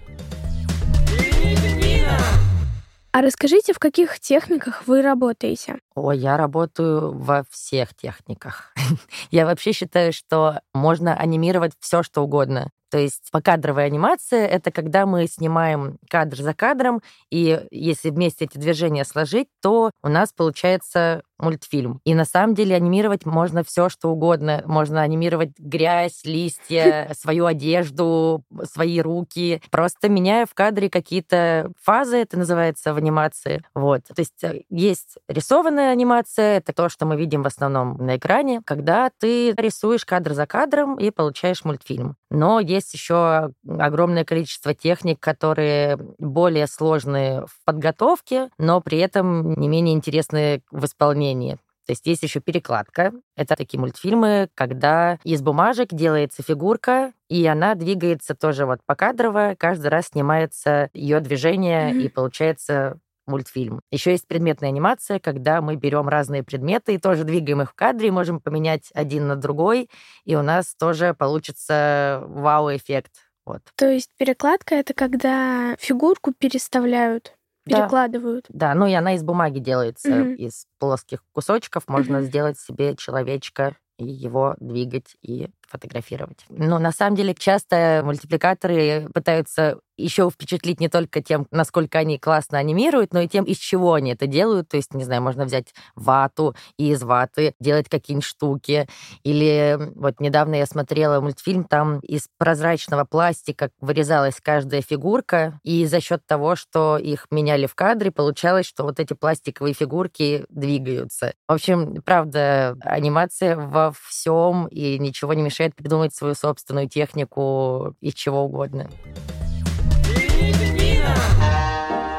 А 3.12 3.20
расскажите, 3.20 3.72
в 3.74 3.78
каких 3.78 4.20
техниках 4.20 4.86
вы 4.86 5.02
работаете? 5.02 5.80
Ой, 6.00 6.18
я 6.18 6.36
работаю 6.36 7.12
во 7.12 7.44
всех 7.50 7.94
техниках. 7.94 8.72
я 9.30 9.46
вообще 9.46 9.72
считаю, 9.72 10.12
что 10.12 10.60
можно 10.72 11.14
анимировать 11.14 11.72
все, 11.80 12.02
что 12.02 12.22
угодно. 12.22 12.70
То 12.90 12.98
есть 12.98 13.28
покадровая 13.30 13.86
анимация— 13.86 14.46
это 14.48 14.70
когда 14.70 15.04
мы 15.04 15.26
снимаем 15.26 15.98
кадр 16.08 16.38
за 16.38 16.54
кадром, 16.54 17.02
и 17.30 17.66
если 17.70 18.10
вместе 18.10 18.46
эти 18.46 18.56
движения 18.56 19.04
сложить, 19.04 19.48
то 19.60 19.90
у 20.02 20.08
нас 20.08 20.32
получается 20.32 21.22
мультфильм. 21.38 22.00
И 22.04 22.14
на 22.14 22.24
самом 22.24 22.54
деле 22.54 22.74
анимировать 22.74 23.24
можно 23.24 23.62
все, 23.62 23.88
что 23.88 24.10
угодно. 24.10 24.62
Можно 24.66 25.02
анимировать 25.02 25.50
грязь, 25.58 26.24
листья, 26.24 27.10
свою 27.18 27.46
одежду, 27.46 28.44
свои 28.64 29.00
руки. 29.00 29.62
Просто 29.70 30.08
меняя 30.08 30.46
в 30.46 30.54
кадре 30.54 30.90
какие-то 30.90 31.70
фазы, 31.80 32.18
это 32.18 32.38
называется 32.38 32.92
в 32.92 32.96
анимации. 32.96 33.62
Вот. 33.74 34.04
То 34.04 34.18
есть 34.20 34.42
э, 34.42 34.62
есть 34.68 35.18
рисованная 35.28 35.87
анимация, 35.92 36.58
это 36.58 36.72
то, 36.72 36.88
что 36.88 37.06
мы 37.06 37.16
видим 37.16 37.42
в 37.42 37.46
основном 37.46 37.96
на 37.98 38.16
экране, 38.16 38.60
когда 38.64 39.10
ты 39.18 39.52
рисуешь 39.52 40.04
кадр 40.04 40.32
за 40.34 40.46
кадром 40.46 40.96
и 40.96 41.10
получаешь 41.10 41.64
мультфильм. 41.64 42.16
Но 42.30 42.60
есть 42.60 42.92
еще 42.94 43.50
огромное 43.68 44.24
количество 44.24 44.74
техник, 44.74 45.20
которые 45.20 45.98
более 46.18 46.66
сложные 46.66 47.42
в 47.46 47.64
подготовке, 47.64 48.50
но 48.58 48.80
при 48.80 48.98
этом 48.98 49.54
не 49.54 49.68
менее 49.68 49.94
интересные 49.94 50.62
в 50.70 50.84
исполнении. 50.84 51.58
То 51.86 51.92
есть 51.92 52.06
есть 52.06 52.22
еще 52.22 52.40
перекладка. 52.40 53.12
Это 53.34 53.56
такие 53.56 53.80
мультфильмы, 53.80 54.50
когда 54.54 55.18
из 55.24 55.40
бумажек 55.40 55.88
делается 55.90 56.42
фигурка, 56.42 57.14
и 57.30 57.46
она 57.46 57.74
двигается 57.74 58.34
тоже 58.34 58.66
вот 58.66 58.80
покадрово. 58.84 59.54
Каждый 59.58 59.86
раз 59.86 60.08
снимается 60.08 60.90
ее 60.92 61.20
движение, 61.20 61.94
Мгм. 61.94 62.00
и 62.00 62.08
получается 62.08 62.98
мультфильм. 63.28 63.80
Еще 63.90 64.12
есть 64.12 64.26
предметная 64.26 64.70
анимация, 64.70 65.20
когда 65.20 65.60
мы 65.60 65.76
берем 65.76 66.08
разные 66.08 66.42
предметы 66.42 66.94
и 66.94 66.98
тоже 66.98 67.24
двигаем 67.24 67.62
их 67.62 67.70
в 67.70 67.74
кадре, 67.74 68.08
и 68.08 68.10
можем 68.10 68.40
поменять 68.40 68.90
один 68.94 69.26
на 69.28 69.36
другой, 69.36 69.90
и 70.24 70.34
у 70.36 70.42
нас 70.42 70.74
тоже 70.74 71.14
получится 71.14 72.22
вау-эффект. 72.26 73.12
Вот. 73.46 73.62
То 73.76 73.88
есть 73.88 74.10
перекладка— 74.18 74.74
это 74.76 74.92
когда 74.94 75.76
фигурку 75.78 76.32
переставляют, 76.32 77.36
Да. 77.66 77.88
перекладывают. 77.88 78.46
Да, 78.48 78.74
ну 78.74 78.86
и 78.86 78.94
она 78.94 79.14
из 79.14 79.22
бумаги 79.22 79.58
делается, 79.58 80.22
Мгм. 80.22 80.34
из 80.36 80.66
плоских 80.78 81.22
кусочков. 81.32 81.86
Можно 81.88 82.18
Мгм. 82.18 82.22
сделать 82.22 82.58
себе 82.58 82.96
человечка 82.96 83.76
и 83.98 84.06
его 84.06 84.56
двигать 84.58 85.16
и 85.22 85.50
фотографировать. 85.68 86.44
Но 86.48 86.78
на 86.78 86.92
самом 86.92 87.16
деле 87.16 87.34
часто 87.34 88.02
мультипликаторы 88.04 89.08
пытаются 89.12 89.78
еще 89.98 90.30
впечатлить 90.30 90.80
не 90.80 90.88
только 90.88 91.20
тем, 91.20 91.46
насколько 91.50 91.98
они 91.98 92.18
классно 92.18 92.58
анимируют, 92.58 93.12
но 93.12 93.20
и 93.20 93.28
тем, 93.28 93.44
из 93.44 93.58
чего 93.58 93.94
они 93.94 94.12
это 94.12 94.26
делают. 94.26 94.68
То 94.68 94.76
есть, 94.76 94.94
не 94.94 95.04
знаю, 95.04 95.22
можно 95.22 95.44
взять 95.44 95.74
вату 95.96 96.54
и 96.78 96.90
из 96.92 97.02
ваты 97.02 97.54
делать 97.60 97.88
какие-нибудь 97.88 98.24
штуки. 98.24 98.88
Или 99.24 99.76
вот 99.96 100.20
недавно 100.20 100.54
я 100.54 100.66
смотрела 100.66 101.20
мультфильм, 101.20 101.64
там 101.64 101.98
из 102.00 102.28
прозрачного 102.38 103.04
пластика 103.04 103.70
вырезалась 103.80 104.40
каждая 104.40 104.82
фигурка, 104.82 105.58
и 105.64 105.84
за 105.84 106.00
счет 106.00 106.22
того, 106.26 106.54
что 106.54 106.96
их 106.96 107.26
меняли 107.30 107.66
в 107.66 107.74
кадре, 107.74 108.12
получалось, 108.12 108.66
что 108.66 108.84
вот 108.84 109.00
эти 109.00 109.14
пластиковые 109.14 109.74
фигурки 109.74 110.44
двигаются. 110.48 111.34
В 111.48 111.52
общем, 111.52 112.00
правда, 112.02 112.76
анимация 112.82 113.56
во 113.56 113.92
всем, 113.92 114.68
и 114.68 114.98
ничего 114.98 115.34
не 115.34 115.42
мешает 115.42 115.57
придумать 115.74 116.14
свою 116.14 116.34
собственную 116.34 116.88
технику 116.88 117.94
из 118.00 118.14
чего 118.14 118.44
угодно. 118.44 118.88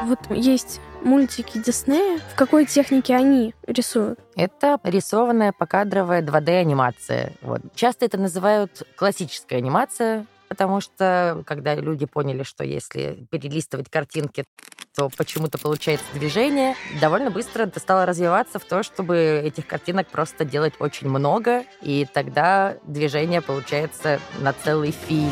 Вот 0.04 0.18
есть 0.30 0.80
мультики 1.02 1.62
Диснея. 1.64 2.18
В 2.32 2.34
какой 2.34 2.66
технике 2.66 3.14
они 3.14 3.54
рисуют? 3.66 4.18
Это 4.34 4.78
рисованная 4.82 5.52
покадровая 5.52 6.20
2D-анимация. 6.20 7.34
Вот. 7.42 7.60
Часто 7.74 8.06
это 8.06 8.18
называют 8.18 8.82
классическая 8.96 9.56
анимация, 9.56 10.26
потому 10.48 10.80
что 10.80 11.44
когда 11.46 11.76
люди 11.76 12.06
поняли, 12.06 12.42
что 12.42 12.64
если 12.64 13.26
перелистывать 13.30 13.88
картинки 13.88 14.44
что 14.92 15.08
почему-то 15.16 15.58
получается 15.58 16.04
движение. 16.14 16.74
Довольно 17.00 17.30
быстро 17.30 17.62
это 17.62 17.78
стало 17.80 18.06
развиваться 18.06 18.58
в 18.58 18.64
то, 18.64 18.82
чтобы 18.82 19.42
этих 19.44 19.66
картинок 19.66 20.08
просто 20.08 20.44
делать 20.44 20.74
очень 20.78 21.08
много, 21.08 21.64
и 21.80 22.06
тогда 22.12 22.76
движение 22.84 23.40
получается 23.40 24.20
на 24.40 24.52
целый 24.52 24.90
фильм. 24.90 25.30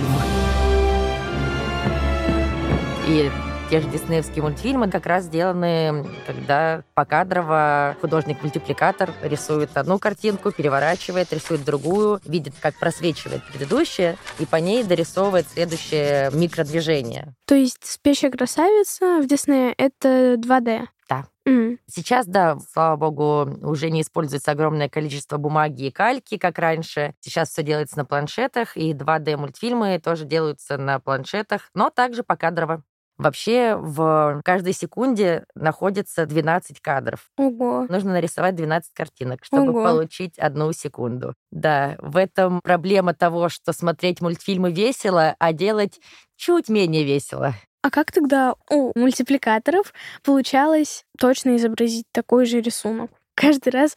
И 3.09 3.31
те 3.70 3.80
же 3.80 3.88
диснеевские 3.88 4.42
мультфильмы 4.42 4.90
как 4.90 5.04
раз 5.04 5.25
сделаны, 5.25 6.06
когда 6.26 6.82
покадрово 6.94 7.96
художник-мультипликатор 8.00 9.10
рисует 9.22 9.76
одну 9.76 9.98
картинку, 9.98 10.52
переворачивает, 10.52 11.32
рисует 11.34 11.64
другую, 11.64 12.20
видит, 12.25 12.54
как 12.60 12.78
просвечивает 12.78 13.44
предыдущее, 13.44 14.16
и 14.38 14.46
по 14.46 14.56
ней 14.56 14.84
дорисовывает 14.84 15.46
следующее 15.48 16.30
микродвижение. 16.32 17.34
То 17.46 17.54
есть 17.54 17.84
«Спящая 17.84 18.30
красавица» 18.30 19.20
в 19.20 19.26
Диснее— 19.26 19.75
это 19.76 20.37
2D? 20.38 20.87
Да. 21.08 21.26
Мгм. 21.44 21.78
Сейчас, 21.87 22.26
да, 22.26 22.58
слава 22.72 22.96
богу, 22.96 23.50
уже 23.62 23.90
не 23.90 24.00
используется 24.00 24.52
огромное 24.52 24.88
количество 24.88 25.37
бумаги 25.37 25.87
и 25.87 25.90
кальки, 25.90 26.38
как 26.38 26.58
раньше. 26.58 27.14
Сейчас 27.20 27.50
все 27.50 27.62
делается 27.62 27.98
на 27.98 28.06
планшетах, 28.06 28.78
и 28.78 28.94
2D-мультфильмы 28.94 29.98
тоже 30.00 30.25
делаются 30.25 30.78
на 30.78 31.00
планшетах, 31.00 31.70
но 31.75 31.90
также 31.90 32.22
покадрово. 32.22 32.82
Вообще 33.18 33.76
в 33.76 34.40
каждой 34.44 34.72
секунде 34.72 35.44
находится 35.56 36.25
12 36.25 36.80
кадров. 36.80 37.28
Ого. 37.37 37.87
Нужно 37.88 38.12
нарисовать 38.12 38.54
12 38.54 38.92
картинок, 38.94 39.44
чтобы 39.44 39.70
Ого. 39.70 39.84
получить 39.84 40.38
одну 40.38 40.72
секунду. 40.72 41.34
Да, 41.50 41.96
в 41.98 42.16
этом 42.16 42.60
проблема 42.62 43.14
того, 43.14 43.48
что 43.48 43.72
смотреть 43.72 44.20
мультфильмы 44.20 44.70
весело, 44.72 45.34
а 45.38 45.52
делать 45.52 46.00
чуть 46.37 46.68
менее 46.68 47.04
весело. 47.04 47.54
А 47.82 47.90
как 47.90 48.12
тогда 48.12 48.54
у 48.70 48.92
мультипликаторов 48.98 49.92
получалось 50.22 51.04
точно 51.18 51.56
изобразить 51.56 52.06
такой 52.12 52.46
же 52.46 52.60
рисунок? 52.60 53.10
Каждый 53.38 53.68
раз 53.68 53.97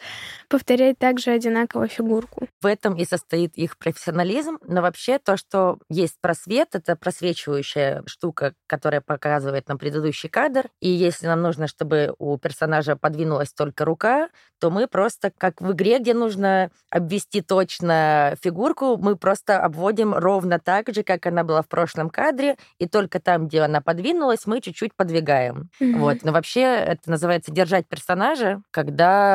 повторять 0.50 1.00
также 1.00 1.32
одинаково 1.32 1.88
фигурку. 1.88 2.48
В 2.62 2.66
этом 2.68 2.96
и 2.96 3.06
состоит 3.06 3.58
их 3.58 3.78
профессионализм. 3.78 4.60
Но 4.68 4.82
вообще 4.82 5.18
то, 5.18 5.36
что 5.36 5.80
есть 5.90 6.18
просвет, 6.22 6.70
это 6.74 6.96
просвечивающая 6.96 8.04
штука, 8.06 8.54
которая 8.68 9.02
показывает 9.02 9.68
нам 9.68 9.80
предыдущий 9.80 10.30
кадр. 10.30 10.66
И 10.80 10.90
если 10.90 11.26
нам 11.26 11.42
нужно, 11.42 11.68
чтобы 11.68 12.14
у 12.20 12.38
персонажа 12.38 12.96
подвинулась 12.96 13.52
только 13.52 13.84
рука, 13.84 14.30
то 14.60 14.70
мы 14.70 14.88
просто, 14.88 15.32
как 15.36 15.60
в 15.60 15.72
игре, 15.72 15.98
где 15.98 16.14
нужно 16.14 16.70
обвести 16.92 17.42
точно 17.42 18.36
фигурку, 18.44 18.98
мы 18.98 19.16
просто 19.16 19.60
обводим 19.60 20.14
ровно 20.14 20.60
так 20.60 20.94
же, 20.94 21.02
как 21.02 21.26
она 21.26 21.44
была 21.44 21.64
в 21.64 21.68
прошлом 21.68 22.12
кадре, 22.12 22.58
и 22.78 22.88
только 22.88 23.20
там, 23.20 23.48
где 23.48 23.62
она 23.62 23.82
подвинулась, 23.82 24.46
мы 24.46 24.62
чуть-чуть 24.62 24.94
подвигаем. 24.96 25.70
Мгм. 25.80 26.00
Вот. 26.00 26.18
Но 26.22 26.32
вообще 26.32 26.62
это 26.62 27.10
называется 27.10 27.52
держать 27.52 27.88
персонажа, 27.88 28.62
когда 28.70 29.31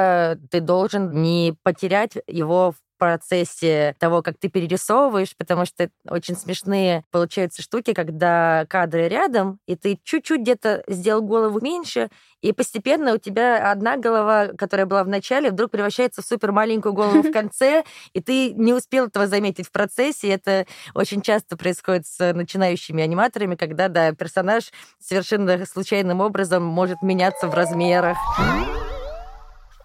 ты 0.51 0.61
должен 0.61 1.23
не 1.23 1.55
потерять 1.63 2.17
его 2.27 2.73
в 2.73 2.77
процессе 2.99 3.95
того, 3.99 4.23
как 4.23 4.39
ты 4.39 4.49
перерисовываешь, 4.49 5.37
потому 5.37 5.65
что 5.67 5.91
очень 6.09 6.37
смешные 6.37 7.05
получаются 7.11 7.63
штуки, 7.63 7.93
когда 7.93 8.67
кадры 8.69 9.09
рядом, 9.09 9.59
и 9.67 9.77
ты 9.77 9.99
чуть-чуть 10.03 10.41
где-то 10.41 10.83
сделал 10.89 11.23
голову 11.23 11.61
меньше, 11.61 12.09
и 12.43 12.53
постепенно 12.53 13.15
у 13.15 13.19
тебя 13.19 13.71
одна 13.71 13.97
голова, 13.97 14.49
которая 14.49 14.87
была 14.87 15.05
в 15.05 15.09
начале, 15.09 15.51
вдруг 15.51 15.71
превращается 15.71 16.23
в 16.23 16.27
супер 16.27 16.53
маленькую 16.53 16.93
голову 16.93 17.23
в 17.23 17.33
конце, 17.33 17.85
и 18.13 18.21
ты 18.21 18.53
не 18.53 18.73
успел 18.73 19.07
этого 19.07 19.27
заметить 19.27 19.67
в 19.67 19.73
процессе. 19.73 20.29
Это 20.29 20.67
очень 20.95 21.23
часто 21.23 21.57
происходит 21.57 22.07
с 22.07 22.33
начинающими 22.33 23.03
аниматорами, 23.03 23.57
когда, 23.57 23.89
да, 23.89 24.13
персонаж 24.13 24.71
совершенно 25.01 25.65
случайным 25.67 26.21
образом 26.21 26.63
может 26.63 27.03
меняться 27.03 27.49
в 27.49 27.55
размерах. 27.55 28.17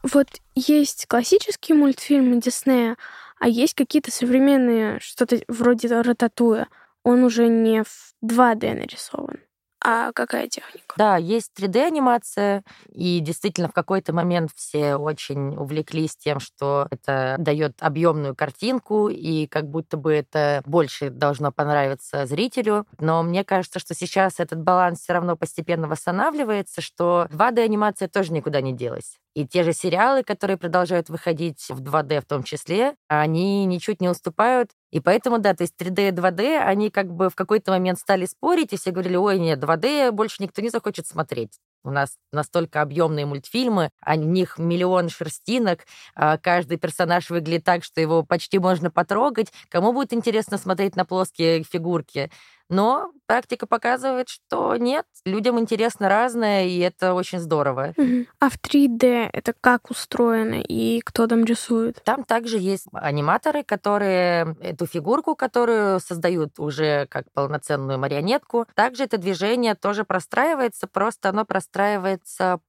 Вот 0.03 0.27
есть 0.55 1.05
классические 1.07 1.77
мультфильмы 1.77 2.41
Диснея, 2.41 2.97
а 3.39 3.47
есть 3.47 3.75
какие-то 3.75 4.11
современные, 4.11 4.99
что-то 4.99 5.41
вроде 5.47 5.87
Рататуя. 6.01 6.67
Он 7.03 7.23
уже 7.23 7.47
не 7.47 7.83
в 7.83 8.13
2D 8.23 8.73
нарисован. 8.73 9.39
А 9.83 10.11
какая 10.13 10.47
техника? 10.47 10.93
Да, 10.95 11.17
есть 11.17 11.51
3D-анимация, 11.55 12.63
и 12.91 13.19
действительно 13.19 13.67
в 13.67 13.73
какой-то 13.73 14.13
момент 14.13 14.51
все 14.55 14.95
очень 14.95 15.55
увлеклись 15.55 16.15
тем, 16.15 16.39
что 16.39 16.87
это 16.91 17.35
дает 17.39 17.73
объемную 17.79 18.35
картинку, 18.35 19.09
и 19.09 19.47
как 19.47 19.67
будто 19.67 19.97
бы 19.97 20.13
это 20.13 20.61
больше 20.65 21.09
должно 21.09 21.51
понравиться 21.51 22.27
зрителю. 22.27 22.85
Но 22.99 23.23
мне 23.23 23.43
кажется, 23.43 23.79
что 23.79 23.95
сейчас 23.95 24.39
этот 24.39 24.61
баланс 24.61 24.99
все 25.01 25.13
равно 25.13 25.35
постепенно 25.35 25.87
восстанавливается, 25.87 26.81
что 26.81 27.27
2D-анимация 27.31 28.07
тоже 28.07 28.33
никуда 28.33 28.61
не 28.61 28.73
делась. 28.73 29.17
И 29.33 29.47
те 29.47 29.63
же 29.63 29.73
сериалы, 29.73 30.23
которые 30.23 30.57
продолжают 30.57 31.09
выходить 31.09 31.65
в 31.69 31.81
2D 31.81 32.21
в 32.21 32.25
том 32.25 32.43
числе, 32.43 32.95
они 33.07 33.65
ничуть 33.65 34.01
не 34.01 34.09
уступают. 34.09 34.69
И 34.91 34.99
поэтому, 34.99 35.39
да, 35.39 35.53
то 35.53 35.63
есть 35.63 35.75
3D 35.77 36.09
и 36.09 36.11
2D, 36.11 36.57
они 36.57 36.89
как 36.91 37.11
бы 37.13 37.29
в 37.29 37.35
какой-то 37.35 37.71
момент 37.71 37.99
стали 37.99 38.25
спорить, 38.25 38.73
и 38.73 38.77
все 38.77 38.91
говорили, 38.91 39.15
ой, 39.15 39.39
нет, 39.39 39.59
2D 39.59 40.11
больше 40.11 40.43
никто 40.43 40.61
не 40.61 40.69
захочет 40.69 41.07
смотреть. 41.07 41.59
У 41.83 41.91
нас 41.91 42.17
настолько 42.31 42.81
объемные 42.81 43.25
мультфильмы, 43.25 43.89
о 44.01 44.15
них 44.15 44.57
миллион 44.57 45.09
шерстинок, 45.09 45.85
а 46.15 46.37
каждый 46.37 46.77
персонаж 46.77 47.29
выглядит 47.29 47.63
так, 47.63 47.83
что 47.83 48.01
его 48.01 48.23
почти 48.23 48.59
можно 48.59 48.91
потрогать. 48.91 49.51
Кому 49.69 49.93
будет 49.93 50.13
интересно 50.13 50.57
смотреть 50.57 50.95
на 50.95 51.05
плоские 51.05 51.63
фигурки? 51.63 52.29
Но 52.71 53.11
практика 53.25 53.67
показывает, 53.67 54.29
что 54.29 54.77
нет, 54.77 55.05
людям 55.25 55.59
интересно 55.59 56.07
разное, 56.07 56.63
и 56.67 56.79
это 56.79 57.13
очень 57.13 57.39
здорово. 57.39 57.93
А 58.39 58.49
в 58.49 58.57
3D 58.57 59.29
это 59.33 59.53
как 59.59 59.91
устроено 59.91 60.61
и 60.61 61.01
кто 61.01 61.27
там 61.27 61.43
рисует? 61.43 62.01
Там 62.05 62.23
также 62.23 62.57
есть 62.57 62.85
аниматоры, 62.93 63.63
которые 63.63 64.55
эту 64.61 64.85
фигурку, 64.85 65.35
которую 65.35 65.99
создают 65.99 66.59
уже 66.59 67.07
как 67.07 67.25
полноценную 67.33 67.99
марионетку, 67.99 68.65
также 68.73 69.03
это 69.03 69.17
движение 69.17 69.75
тоже 69.75 70.05
простраивается, 70.05 70.87
просто 70.87 71.27
оно 71.27 71.43
простраивается 71.43 71.70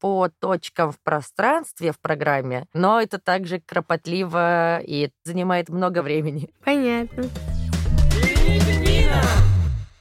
по 0.00 0.28
точкам 0.28 0.92
в 0.92 1.00
пространстве 1.00 1.92
в 1.92 2.00
программе, 2.00 2.66
но 2.72 3.00
это 3.00 3.18
также 3.18 3.60
кропотливо 3.60 4.80
и 4.80 5.10
занимает 5.24 5.68
много 5.68 6.02
времени. 6.02 6.50
Понятно. 6.64 7.24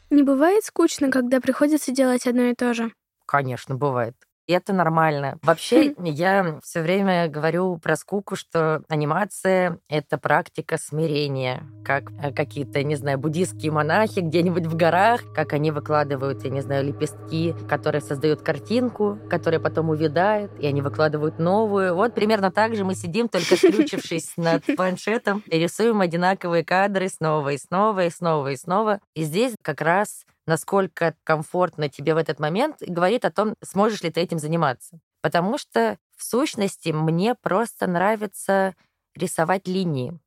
Не 0.10 0.24
бывает 0.24 0.64
скучно, 0.66 1.10
когда 1.10 1.40
приходится 1.40 1.92
делать 1.92 2.28
одно 2.28 2.44
и 2.44 2.54
то 2.54 2.74
же? 2.74 2.92
Конечно, 3.26 3.76
бывает. 3.76 4.16
И 4.52 4.54
это 4.54 4.74
нормально. 4.74 5.40
Вообще, 5.44 5.96
я 6.04 6.60
все 6.62 6.82
время 6.82 7.30
говорю 7.30 7.78
про 7.78 7.96
скуку, 7.96 8.36
что 8.36 8.84
анимация— 8.90 9.80
это 9.88 10.18
практика 10.18 10.78
смирения. 10.78 11.64
Как 11.86 12.12
э, 12.22 12.34
какие-то, 12.34 12.84
не 12.84 12.98
знаю, 12.98 13.18
буддийские 13.18 13.72
монахи 13.72 14.20
где-нибудь 14.20 14.66
в 14.66 14.76
горах, 14.76 15.22
как 15.34 15.54
они 15.54 15.72
выкладывают, 15.72 16.44
я 16.44 16.50
не 16.50 16.60
знаю, 16.60 16.84
лепестки, 16.84 17.56
которые 17.70 18.02
создают 18.02 18.42
картинку, 18.42 19.18
которая 19.30 19.62
потом 19.62 19.90
увядает, 19.90 20.52
и 20.60 20.68
они 20.68 20.82
выкладывают 20.82 21.40
новую. 21.40 21.96
Вот 21.96 22.14
примерно 22.14 22.52
так 22.52 22.76
же 22.76 22.84
мы 22.84 22.96
сидим, 22.96 23.30
только 23.30 23.56
скрючившись 23.56 24.34
над 24.36 24.66
планшетом, 24.76 25.44
и 25.46 25.58
рисуем 25.58 26.02
одинаковые 26.02 26.66
кадры 26.66 27.08
снова 27.08 27.54
и 27.54 27.58
снова 27.58 28.04
и 28.04 28.10
снова 28.10 28.52
и 28.52 28.58
снова. 28.58 29.00
И 29.16 29.24
здесь 29.24 29.54
как 29.64 29.80
раз 29.80 30.26
насколько 30.46 31.16
комфортно 31.24 31.90
тебе 31.90 32.14
в 32.14 32.18
этот 32.18 32.40
момент, 32.40 32.82
и 32.82 32.92
говорит 32.92 33.26
о 33.26 33.32
том, 33.32 33.56
сможешь 33.62 34.02
ли 34.02 34.10
ты 34.12 34.22
этим 34.22 34.40
заниматься. 34.40 35.00
Потому 35.22 35.58
что, 35.58 35.98
в 36.18 36.24
сущности, 36.24 36.90
мне 36.90 37.36
просто 37.36 37.88
нравится 37.88 38.76
рисовать 39.16 39.68
линии. 39.68 40.20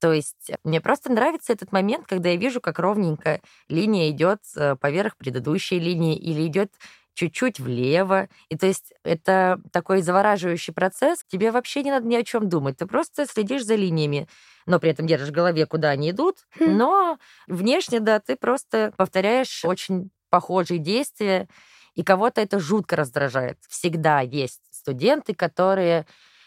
То 0.00 0.12
есть 0.12 0.50
мне 0.64 0.80
просто 0.80 1.12
нравится 1.12 1.52
этот 1.52 1.70
момент, 1.70 2.06
когда 2.08 2.30
я 2.30 2.36
вижу, 2.36 2.60
как 2.60 2.80
ровненько 2.80 3.40
линия 3.68 4.10
идет 4.10 4.40
э, 4.56 4.74
поверх 4.74 5.16
предыдущей 5.16 5.78
линии 5.78 6.16
или 6.16 6.44
идет 6.46 6.72
чуть-чуть 7.14 7.60
влево. 7.60 8.28
И 8.48 8.56
то 8.56 8.66
есть 8.66 8.92
это 9.04 9.60
такой 9.72 10.02
завораживающий 10.02 10.72
процесс. 10.72 11.24
Тебе 11.28 11.50
вообще 11.50 11.82
не 11.82 11.90
надо 11.90 12.06
ни 12.06 12.16
о 12.16 12.24
чем 12.24 12.48
думать. 12.48 12.78
Ты 12.78 12.86
просто 12.86 13.26
следишь 13.26 13.64
за 13.64 13.74
линиями, 13.74 14.28
но 14.66 14.78
при 14.78 14.90
этом 14.90 15.06
держишь 15.06 15.28
в 15.28 15.32
голове, 15.32 15.66
куда 15.66 15.90
они 15.90 16.10
идут. 16.10 16.38
Хм. 16.58 16.76
Но 16.76 17.18
внешне, 17.46 18.00
да, 18.00 18.20
ты 18.20 18.36
просто 18.36 18.92
повторяешь 18.96 19.64
очень 19.64 20.10
похожие 20.30 20.78
действия, 20.78 21.48
и 21.94 22.02
кого-то 22.02 22.40
это 22.40 22.58
жутко 22.58 22.96
раздражает. 22.96 23.58
Всегда 23.68 24.20
есть 24.20 24.62
студенты, 24.70 25.34
которые 25.34 26.06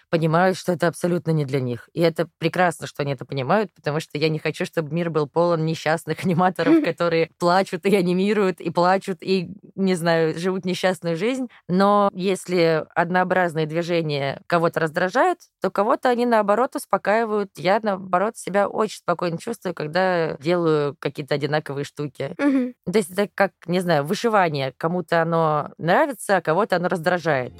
понимают, 0.09 0.57
что 0.57 0.71
это 0.71 0.87
абсолютно 0.87 1.31
не 1.31 1.45
для 1.45 1.59
них. 1.59 1.89
И 1.93 2.01
это 2.01 2.27
прекрасно, 2.37 2.87
что 2.87 3.03
они 3.03 3.13
это 3.13 3.25
понимают, 3.25 3.71
потому 3.73 3.99
что 3.99 4.17
я 4.17 4.29
не 4.29 4.39
хочу, 4.39 4.65
чтобы 4.65 4.93
мир 4.93 5.09
был 5.09 5.27
полон 5.27 5.65
несчастных 5.65 6.19
аниматоров, 6.25 6.81
которые 6.85 7.29
плачут 7.37 7.85
и 7.85 7.95
анимируют, 7.95 8.59
и 8.61 8.69
плачут, 8.69 9.19
и, 9.21 9.49
не 9.75 9.95
знаю, 9.95 10.37
живут 10.37 10.65
несчастную 10.65 11.15
жизнь. 11.15 11.47
Но 11.67 12.09
если 12.13 12.85
однообразные 12.95 13.65
движения 13.65 14.41
кого-то 14.47 14.79
раздражают, 14.79 15.39
то 15.61 15.69
кого-то 15.71 16.09
они, 16.09 16.25
наоборот, 16.25 16.75
успокаивают. 16.75 17.51
Я, 17.57 17.79
наоборот, 17.81 18.37
себя 18.37 18.67
очень 18.67 18.99
спокойно 18.99 19.37
чувствую, 19.37 19.73
когда 19.73 20.37
делаю 20.37 20.95
какие-то 20.99 21.35
одинаковые 21.35 21.85
штуки. 21.85 22.33
То 22.37 22.97
есть 22.97 23.11
это 23.11 23.29
как, 23.33 23.51
не 23.67 23.79
знаю, 23.79 24.03
вышивание. 24.03 24.73
Кому-то 24.77 25.21
оно 25.21 25.71
нравится, 25.77 26.37
а 26.37 26.41
кого-то 26.41 26.75
оно 26.77 26.87
раздражает. 26.87 27.53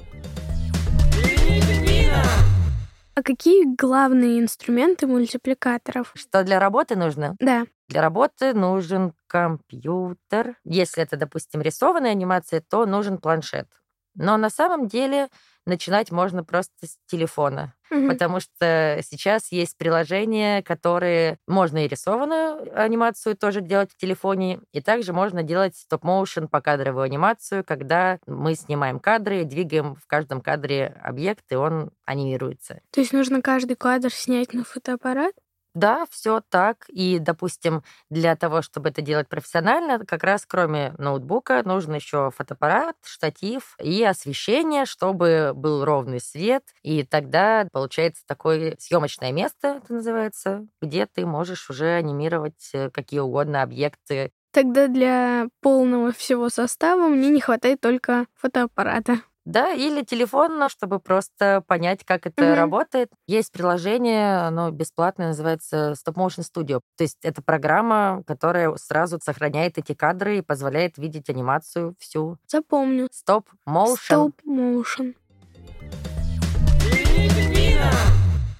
А 3.14 3.22
какие 3.22 3.64
главные 3.76 4.40
инструменты 4.40 5.06
мультипликаторов? 5.06 6.12
Что 6.14 6.44
для 6.44 6.60
работы 6.60 6.96
нужно? 6.96 7.34
Да. 7.40 7.64
Для 7.88 8.02
работы 8.02 8.52
нужен 8.52 9.14
компьютер. 9.26 10.56
Если 10.64 11.02
это, 11.02 11.16
допустим, 11.16 11.62
рисованная 11.62 12.10
анимация, 12.10 12.60
то 12.60 12.84
нужен 12.84 13.16
планшет. 13.16 13.68
Но 14.16 14.36
на 14.36 14.50
самом 14.50 14.86
деле 14.86 15.28
начинать 15.66 16.10
можно 16.10 16.44
просто 16.44 16.86
с 16.86 16.96
телефона, 17.06 17.74
Мгм. 17.90 18.08
потому 18.08 18.40
что 18.40 19.00
сейчас 19.02 19.52
есть 19.52 19.76
приложения, 19.76 20.62
которые 20.62 21.38
можно 21.46 21.84
и 21.84 21.88
рисованную 21.88 22.76
анимацию 22.80 23.36
тоже 23.36 23.60
делать 23.60 23.92
в 23.92 23.96
телефоне, 23.96 24.60
и 24.72 24.80
также 24.80 25.12
можно 25.12 25.42
делать 25.42 25.76
стоп-моушен 25.76 26.48
покадровую 26.48 27.04
анимацию, 27.04 27.64
когда 27.64 28.18
мы 28.26 28.54
снимаем 28.54 28.98
кадры, 28.98 29.44
двигаем 29.44 29.94
в 29.96 30.06
каждом 30.06 30.40
кадре 30.40 31.00
объект, 31.04 31.44
и 31.50 31.54
он 31.56 31.90
анимируется. 32.04 32.80
То 32.90 33.00
есть 33.00 33.12
нужно 33.12 33.42
каждый 33.42 33.76
кадр 33.76 34.10
снять 34.12 34.52
на 34.54 34.64
фотоаппарат? 34.64 35.34
Да, 35.76 36.06
все 36.10 36.40
так. 36.48 36.86
И, 36.88 37.18
допустим, 37.18 37.82
для 38.08 38.34
того, 38.34 38.62
чтобы 38.62 38.88
это 38.88 39.02
делать 39.02 39.28
профессионально, 39.28 39.98
как 40.06 40.24
раз 40.24 40.46
кроме 40.46 40.94
ноутбука 40.96 41.62
нужен 41.66 41.92
еще 41.94 42.30
фотоаппарат, 42.34 42.96
штатив 43.04 43.76
и 43.78 44.02
освещение, 44.02 44.86
чтобы 44.86 45.52
был 45.54 45.84
ровный 45.84 46.18
свет. 46.18 46.62
И 46.82 47.02
тогда 47.02 47.68
получается 47.72 48.22
такое 48.26 48.76
съемочное 48.78 49.32
место, 49.32 49.82
это 49.84 49.92
называется, 49.92 50.66
где 50.80 51.04
ты 51.04 51.26
можешь 51.26 51.68
уже 51.68 51.88
анимировать 51.88 52.70
э, 52.72 52.88
какие 52.88 53.20
угодно 53.20 53.60
объекты. 53.60 54.32
Тогда 54.52 54.86
для 54.88 55.48
полного 55.60 56.10
всего 56.10 56.48
состава 56.48 57.08
мне 57.08 57.28
не 57.28 57.42
хватает 57.42 57.82
только 57.82 58.24
фотоаппарата. 58.34 59.18
Да, 59.46 59.72
или 59.72 60.02
телефон, 60.02 60.68
чтобы 60.68 60.98
просто 60.98 61.62
понять, 61.68 62.04
как 62.04 62.26
это 62.26 62.42
Мгм. 62.44 62.54
работает. 62.54 63.10
Есть 63.28 63.52
приложение, 63.52 64.38
оно 64.40 64.72
бесплатное, 64.72 65.28
называется 65.28 65.92
Stop 65.92 66.14
Motion 66.14 66.42
Studio. 66.42 66.80
То 66.96 67.04
есть 67.04 67.18
это 67.22 67.42
программа, 67.42 68.24
которая 68.26 68.74
сразу 68.74 69.20
сохраняет 69.22 69.78
эти 69.78 69.94
кадры 69.94 70.38
и 70.38 70.42
позволяет 70.42 70.98
видеть 70.98 71.30
анимацию 71.30 71.94
всю. 72.00 72.38
Запомню. 72.48 73.06
Stop 73.06 73.44
Motion. 73.68 73.96
Стоп 73.96 74.34
motion. 74.44 75.14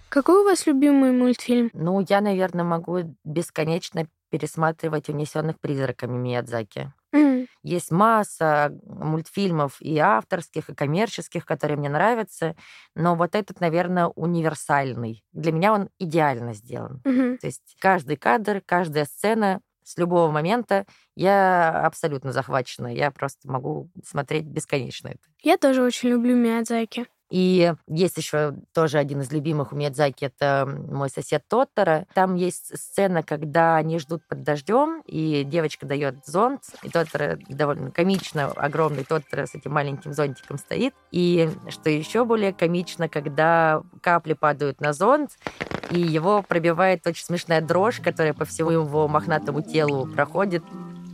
Какой 0.08 0.42
у 0.42 0.44
вас 0.44 0.66
любимый 0.66 1.10
мультфильм? 1.10 1.68
Ну, 1.74 2.00
я, 2.08 2.20
наверное, 2.20 2.64
могу 2.64 3.16
бесконечно 3.24 4.06
пересматривать 4.30 5.08
«Унесенных 5.08 5.58
призраками» 5.58 6.16
Миядзаки. 6.16 6.92
М, 7.16 7.46
Есть 7.62 7.90
масса 7.90 8.70
мультфильмов 8.84 9.80
и 9.80 9.98
авторских, 9.98 10.70
и 10.70 10.74
коммерческих, 10.74 11.44
которые 11.44 11.76
мне 11.76 11.88
нравятся, 11.88 12.54
но 12.94 13.16
вот 13.16 13.34
этот, 13.34 13.60
наверное, 13.60 14.06
универсальный. 14.06 15.24
Для 15.32 15.52
меня 15.52 15.72
он 15.72 15.88
идеально 15.98 16.54
сделан. 16.54 17.02
мгм. 17.04 17.38
То 17.40 17.46
есть 17.48 17.76
каждый 17.80 18.16
кадр, 18.16 18.62
каждая 18.64 19.04
сцена 19.04 19.60
с 19.82 19.96
любого 19.98 20.30
момента 20.30 20.86
я 21.16 21.70
абсолютно 21.84 22.32
захвачена. 22.32 22.88
Я 22.94 23.10
просто 23.10 23.48
могу 23.50 23.90
смотреть 24.04 24.44
бесконечно 24.46 25.08
это. 25.08 25.18
Я 25.42 25.56
тоже 25.56 25.82
очень 25.82 26.10
люблю 26.10 26.36
Миядзаки. 26.36 27.06
И 27.30 27.72
есть 27.88 28.16
еще 28.16 28.54
тоже 28.72 28.98
один 28.98 29.20
из 29.20 29.32
любимых 29.32 29.72
у 29.72 29.76
Миядзаки, 29.76 30.26
это 30.26 30.66
мой 30.66 31.10
сосед 31.10 31.44
Тоттера. 31.48 32.06
Там 32.14 32.34
есть 32.34 32.76
сцена, 32.78 33.22
когда 33.22 33.76
они 33.76 33.98
ждут 33.98 34.22
под 34.28 34.42
дождем, 34.42 35.02
и 35.06 35.42
девочка 35.44 35.86
дает 35.86 36.24
зонт, 36.24 36.62
и 36.82 36.88
Тоттера 36.88 37.38
довольно 37.48 37.90
комично, 37.90 38.46
огромный 38.46 39.04
Тоттера 39.04 39.46
с 39.46 39.54
этим 39.54 39.72
маленьким 39.72 40.12
зонтиком 40.12 40.58
стоит. 40.58 40.94
И 41.10 41.50
что 41.68 41.90
еще 41.90 42.24
более 42.24 42.52
комично, 42.52 43.08
когда 43.08 43.82
капли 44.00 44.34
падают 44.34 44.80
на 44.80 44.92
зонт, 44.92 45.32
и 45.90 46.00
его 46.00 46.42
пробивает 46.42 47.06
очень 47.06 47.24
смешная 47.24 47.60
дрожь, 47.60 48.00
которая 48.00 48.34
по 48.34 48.44
всему 48.44 48.70
его 48.70 49.08
мохнатому 49.08 49.62
телу 49.62 50.06
проходит. 50.06 50.62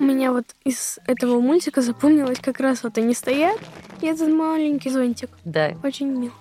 У 0.02 0.04
меня 0.04 0.32
вот 0.32 0.46
из 0.64 0.98
этого 1.06 1.40
мультика 1.40 1.80
запомнилось 1.80 2.40
как 2.40 2.58
раз 2.58 2.82
вот 2.82 2.98
они 2.98 3.14
стоят, 3.14 3.56
и 4.00 4.06
этот 4.06 4.30
маленький 4.30 4.90
зонтик. 4.90 5.30
Да, 5.44 5.76
Очень 5.84 6.08
мил. 6.08 6.32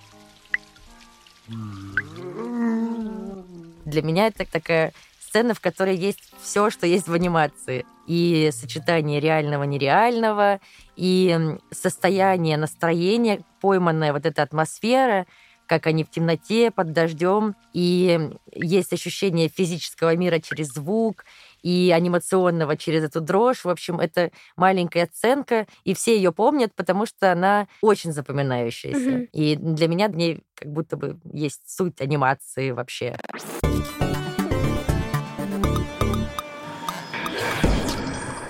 Для 3.84 4.02
меня 4.02 4.26
это 4.26 4.50
такая 4.50 4.92
сцена, 5.20 5.54
в 5.54 5.60
которой 5.60 5.94
есть 5.94 6.34
все, 6.42 6.70
что 6.70 6.88
есть 6.88 7.06
в 7.06 7.12
анимации. 7.12 7.86
И 8.08 8.50
сочетание 8.52 9.20
реального, 9.20 9.62
нереального, 9.62 10.58
и 10.96 11.56
состояние, 11.70 12.56
настроение, 12.56 13.44
пойманная 13.60 14.12
вот 14.12 14.26
эта 14.26 14.42
атмосфера, 14.42 15.24
как 15.66 15.86
они 15.86 16.02
в 16.02 16.10
темноте, 16.10 16.72
под 16.72 16.92
дождем, 16.92 17.54
и 17.72 18.30
есть 18.52 18.92
ощущение 18.92 19.48
физического 19.48 20.16
мира 20.16 20.40
через 20.40 20.72
звук, 20.72 21.24
и 21.62 21.92
анимационного 21.94 22.76
через 22.76 23.04
эту 23.04 23.20
дрожь. 23.20 23.64
В 23.64 23.68
общем, 23.68 24.00
это 24.00 24.30
маленькая 24.56 25.04
оценка, 25.04 25.66
и 25.84 25.94
все 25.94 26.16
ее 26.16 26.32
помнят, 26.32 26.74
потому 26.74 27.06
что 27.06 27.32
она 27.32 27.68
очень 27.80 28.12
запоминающаяся. 28.12 28.98
Мгм. 28.98 29.28
И 29.32 29.56
для 29.56 29.88
меня 29.88 30.08
в 30.08 30.16
ней 30.16 30.40
как 30.54 30.72
будто 30.72 30.96
бы 30.96 31.18
есть 31.32 31.62
суть 31.66 32.00
анимации 32.00 32.70
вообще. 32.70 33.16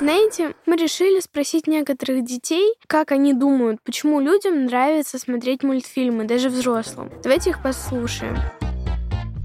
Знаете, 0.02 0.56
мы 0.66 0.74
решили 0.74 1.20
спросить 1.20 1.68
некоторых 1.68 2.24
детей, 2.24 2.74
как 2.88 3.12
они 3.12 3.34
думают, 3.34 3.80
почему 3.84 4.18
людям 4.18 4.64
нравится 4.64 5.16
смотреть 5.16 5.62
мультфильмы, 5.62 6.24
даже 6.24 6.48
взрослым. 6.48 7.12
Давайте 7.22 7.50
их 7.50 7.62
послушаем. 7.62 8.36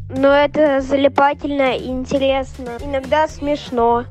Но 0.10 0.34
это 0.34 0.82
залипательно 0.82 1.76
и 1.76 1.88
интересно. 1.88 2.78
Иногда 2.82 3.28
смешно. 3.28 4.06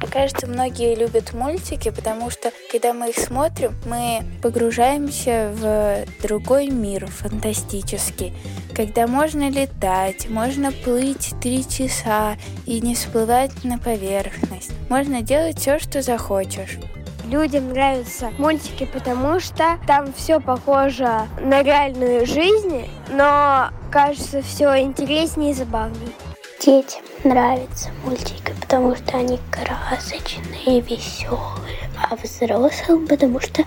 Мне 0.00 0.10
кажется, 0.12 0.46
многие 0.46 0.94
любят 0.94 1.32
мультики, 1.32 1.90
потому 1.90 2.30
что, 2.30 2.52
когда 2.70 2.92
мы 2.92 3.10
их 3.10 3.18
смотрим, 3.18 3.74
мы 3.84 4.22
погружаемся 4.42 5.50
в 5.54 6.04
другой 6.22 6.68
мир 6.68 7.06
фантастический, 7.08 8.32
когда 8.76 9.08
можно 9.08 9.50
летать, 9.50 10.28
можно 10.28 10.70
плыть 10.70 11.34
три 11.42 11.68
часа 11.68 12.36
и 12.64 12.80
не 12.80 12.94
всплывать 12.94 13.64
на 13.64 13.78
поверхность. 13.78 14.70
Можно 14.88 15.22
делать 15.22 15.58
все, 15.58 15.80
что 15.80 16.00
захочешь. 16.00 16.78
Людям 17.26 17.70
нравятся 17.70 18.30
мультики, 18.38 18.88
потому 18.90 19.40
что 19.40 19.78
там 19.88 20.12
все 20.12 20.38
похоже 20.38 21.22
на 21.40 21.62
реальную 21.62 22.24
жизнь, 22.24 22.88
но 23.10 23.70
кажется 23.90 24.42
все 24.42 24.78
интереснее 24.80 25.52
и 25.52 25.54
забавнее. 25.54 26.12
Детям 26.60 27.02
нравятся 27.24 27.90
мультики, 28.04 28.52
потому 28.60 28.94
что 28.96 29.16
они 29.16 29.38
красочные, 29.50 30.80
веселые, 30.80 31.78
а 32.10 32.16
взрослым, 32.16 33.06
потому 33.06 33.40
что 33.40 33.64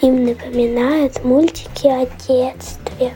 им 0.00 0.24
напоминают 0.26 1.24
мультики 1.24 1.86
о 1.86 2.06
детстве. 2.26 3.14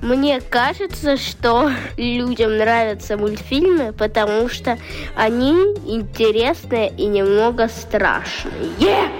Мне 0.00 0.40
кажется, 0.40 1.16
что 1.16 1.70
людям 1.96 2.56
нравятся 2.56 3.16
мультфильмы, 3.16 3.92
потому 3.92 4.48
что 4.48 4.78
они 5.16 5.50
интересные 5.86 6.90
и 6.96 7.06
немного 7.06 7.68
страшные. 7.68 9.10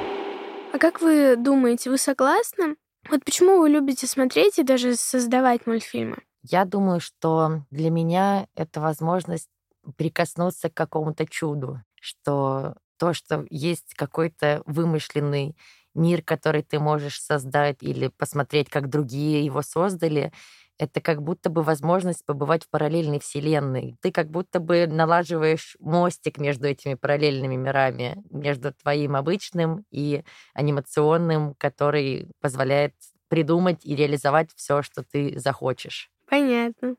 А 0.72 0.78
как 0.78 1.00
вы 1.00 1.34
думаете, 1.36 1.90
вы 1.90 1.98
согласны? 1.98 2.76
Вот 3.10 3.24
почему 3.24 3.58
вы 3.58 3.70
любите 3.70 4.06
смотреть 4.06 4.60
и 4.60 4.62
даже 4.62 4.94
создавать 4.94 5.66
мультфильмы? 5.66 6.18
Я 6.42 6.64
думаю, 6.64 7.00
что 7.00 7.64
для 7.70 7.90
меня 7.90 8.46
это 8.54 8.80
возможность 8.80 9.48
прикоснуться 9.96 10.70
к 10.70 10.74
какому-то 10.74 11.26
чуду, 11.26 11.82
что 12.00 12.74
то, 12.98 13.12
что 13.12 13.46
есть 13.50 13.94
какой-то 13.94 14.62
вымышленный 14.66 15.56
мир, 15.94 16.22
который 16.22 16.62
ты 16.62 16.78
можешь 16.78 17.20
создать 17.20 17.78
или 17.82 18.08
посмотреть, 18.08 18.68
как 18.70 18.88
другие 18.88 19.44
его 19.44 19.62
создали, 19.62 20.32
это 20.78 21.00
как 21.00 21.22
будто 21.22 21.50
бы 21.50 21.62
возможность 21.64 22.24
побывать 22.24 22.64
в 22.64 22.70
параллельной 22.70 23.18
вселенной. 23.18 23.96
Ты 24.00 24.12
как 24.12 24.30
будто 24.30 24.60
бы 24.60 24.86
налаживаешь 24.86 25.76
мостик 25.80 26.38
между 26.38 26.68
этими 26.68 26.94
параллельными 26.94 27.56
мирами, 27.56 28.22
между 28.30 28.72
твоим 28.72 29.16
обычным 29.16 29.84
и 29.90 30.22
анимационным, 30.54 31.54
который 31.58 32.30
позволяет 32.40 32.94
придумать 33.28 33.84
и 33.84 33.96
реализовать 33.96 34.50
все, 34.54 34.82
что 34.82 35.02
ты 35.02 35.36
захочешь. 35.38 36.10
Понятно. 36.28 36.96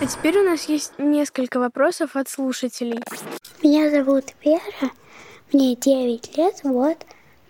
А 0.00 0.06
теперь 0.06 0.38
у 0.38 0.44
нас 0.44 0.64
есть 0.68 0.92
несколько 0.98 1.58
вопросов 1.58 2.16
от 2.16 2.28
слушателей. 2.28 3.02
Меня 3.62 3.90
зовут 3.90 4.24
Вера, 4.42 4.92
мне 5.52 5.74
9 5.74 6.36
лет, 6.36 6.60
вот 6.62 6.96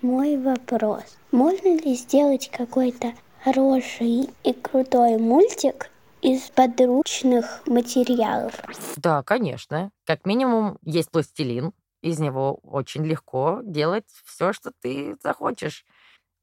мой 0.03 0.37
вопрос. 0.37 1.19
Можно 1.31 1.77
ли 1.77 1.95
сделать 1.95 2.51
какой-то 2.51 3.13
хороший 3.45 4.31
и 4.43 4.53
крутой 4.53 5.19
мультик 5.19 5.91
из 6.23 6.51
подручных 6.51 7.63
материалов? 7.67 8.55
Да, 8.97 9.23
конечно. 9.23 9.91
Как 10.05 10.27
минимум 10.27 10.79
есть 10.83 11.11
пластилин. 11.11 11.73
Из 12.01 12.19
него 12.19 12.61
очень 12.63 13.05
легко 13.05 13.61
делать 13.65 14.05
все, 14.25 14.53
что 14.53 14.71
ты 14.81 15.17
захочешь. 15.23 15.85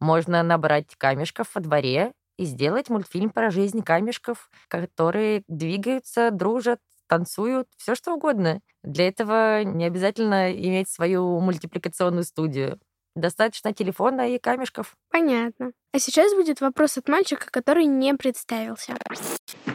Можно 0.06 0.44
набрать 0.44 0.96
камешков 1.00 1.48
во 1.56 1.62
дворе 1.62 2.12
и 2.38 2.46
сделать 2.46 2.90
мультфильм 2.90 3.32
про 3.32 3.50
жизнь 3.50 3.82
камешков, 3.82 4.52
которые 4.68 5.42
двигаются, 5.48 6.30
дружат, 6.30 6.78
танцуют, 7.08 7.68
все 7.78 7.96
что 7.96 8.14
угодно. 8.14 8.62
Для 8.84 9.08
этого 9.08 9.64
не 9.64 9.84
обязательно 9.84 10.54
иметь 10.54 10.90
свою 10.90 11.40
мультипликационную 11.40 12.24
студию. 12.24 12.80
Достаточно 13.16 13.74
телефона 13.74 14.30
и 14.30 14.38
камешков. 14.38 14.96
Понятно. 15.10 15.72
А 15.92 15.98
сейчас 15.98 16.36
будет 16.36 16.62
вопрос 16.62 17.00
от 17.00 17.08
мальчика, 17.10 17.48
который 17.50 17.86
не 17.86 18.14
представился. 18.14 18.94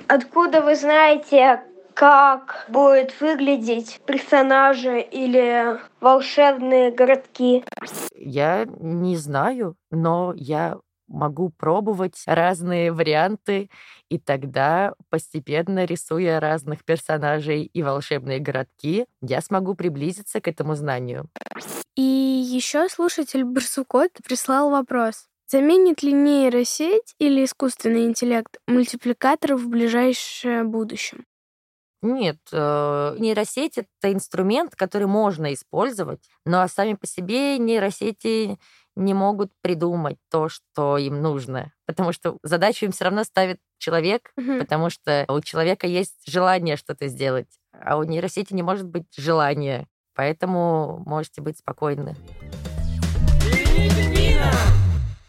Откуда 0.07 0.61
вы 0.61 0.77
знаете, 0.77 1.61
как 1.95 2.67
будут 2.69 3.21
выглядеть 3.21 4.01
персонажи 4.07 5.01
или 5.01 5.79
волшебные 6.01 6.91
городки? 6.91 7.65
Я 8.15 8.67
не 8.79 9.17
знаю, 9.17 9.77
но 9.91 10.33
я 10.37 10.79
могу 11.11 11.51
пробовать 11.51 12.23
разные 12.27 12.93
варианты, 12.93 13.69
и 14.09 14.19
тогда, 14.19 14.95
постепенно 15.09 15.85
рисуя 15.85 16.41
разных 16.41 16.85
персонажей 16.85 17.65
и 17.65 17.83
волшебные 17.83 18.39
городки, 18.39 19.07
я 19.21 19.41
смогу 19.41 19.75
приблизиться 19.75 20.41
к 20.41 20.49
этому 20.49 20.75
знанию. 20.75 21.29
И 21.97 22.03
еще 22.03 22.89
слушатель 22.89 23.45
Барсукот 23.45 24.13
прислал 24.25 24.71
вопрос. 24.71 25.27
Заменит 25.49 26.05
ли 26.05 26.13
нейросеть 26.13 27.15
или 27.19 27.45
искусственный 27.45 28.05
интеллект 28.05 28.59
мультипликатор 28.69 29.57
в 29.57 29.69
ближайшее 29.69 30.63
будущем? 30.63 31.25
Нет, 32.03 32.39
э, 32.51 33.17
нейросеть 33.19 33.77
это 33.77 34.13
инструмент, 34.13 34.75
который 34.75 35.07
можно 35.07 35.53
использовать, 35.53 36.21
но 36.47 36.67
сами 36.67 36.95
по 36.95 37.07
себе 37.07 37.59
нейросети 37.59 38.59
не 38.97 39.15
могут 39.15 39.53
придумать 39.61 40.17
то, 40.31 40.49
что 40.49 40.97
им 40.97 41.21
нужно, 41.21 41.73
потому 41.87 42.13
что 42.13 42.39
задачу 42.43 42.87
им 42.87 42.93
все 42.93 43.05
равно 43.05 43.25
ставит 43.25 43.59
человек, 43.79 44.33
Мгм. 44.37 44.61
потому 44.61 44.89
что 44.91 45.25
у 45.29 45.41
человека 45.41 45.87
есть 45.87 46.23
желание 46.27 46.77
что-то 46.77 47.07
сделать, 47.09 47.49
а 47.73 47.99
у 47.99 48.03
нейросети 48.03 48.55
не 48.55 48.63
может 48.63 48.87
быть 48.87 49.07
желания, 49.17 49.87
поэтому 50.15 51.03
можете 51.07 51.43
быть 51.43 51.59
спокойны. 51.59 52.17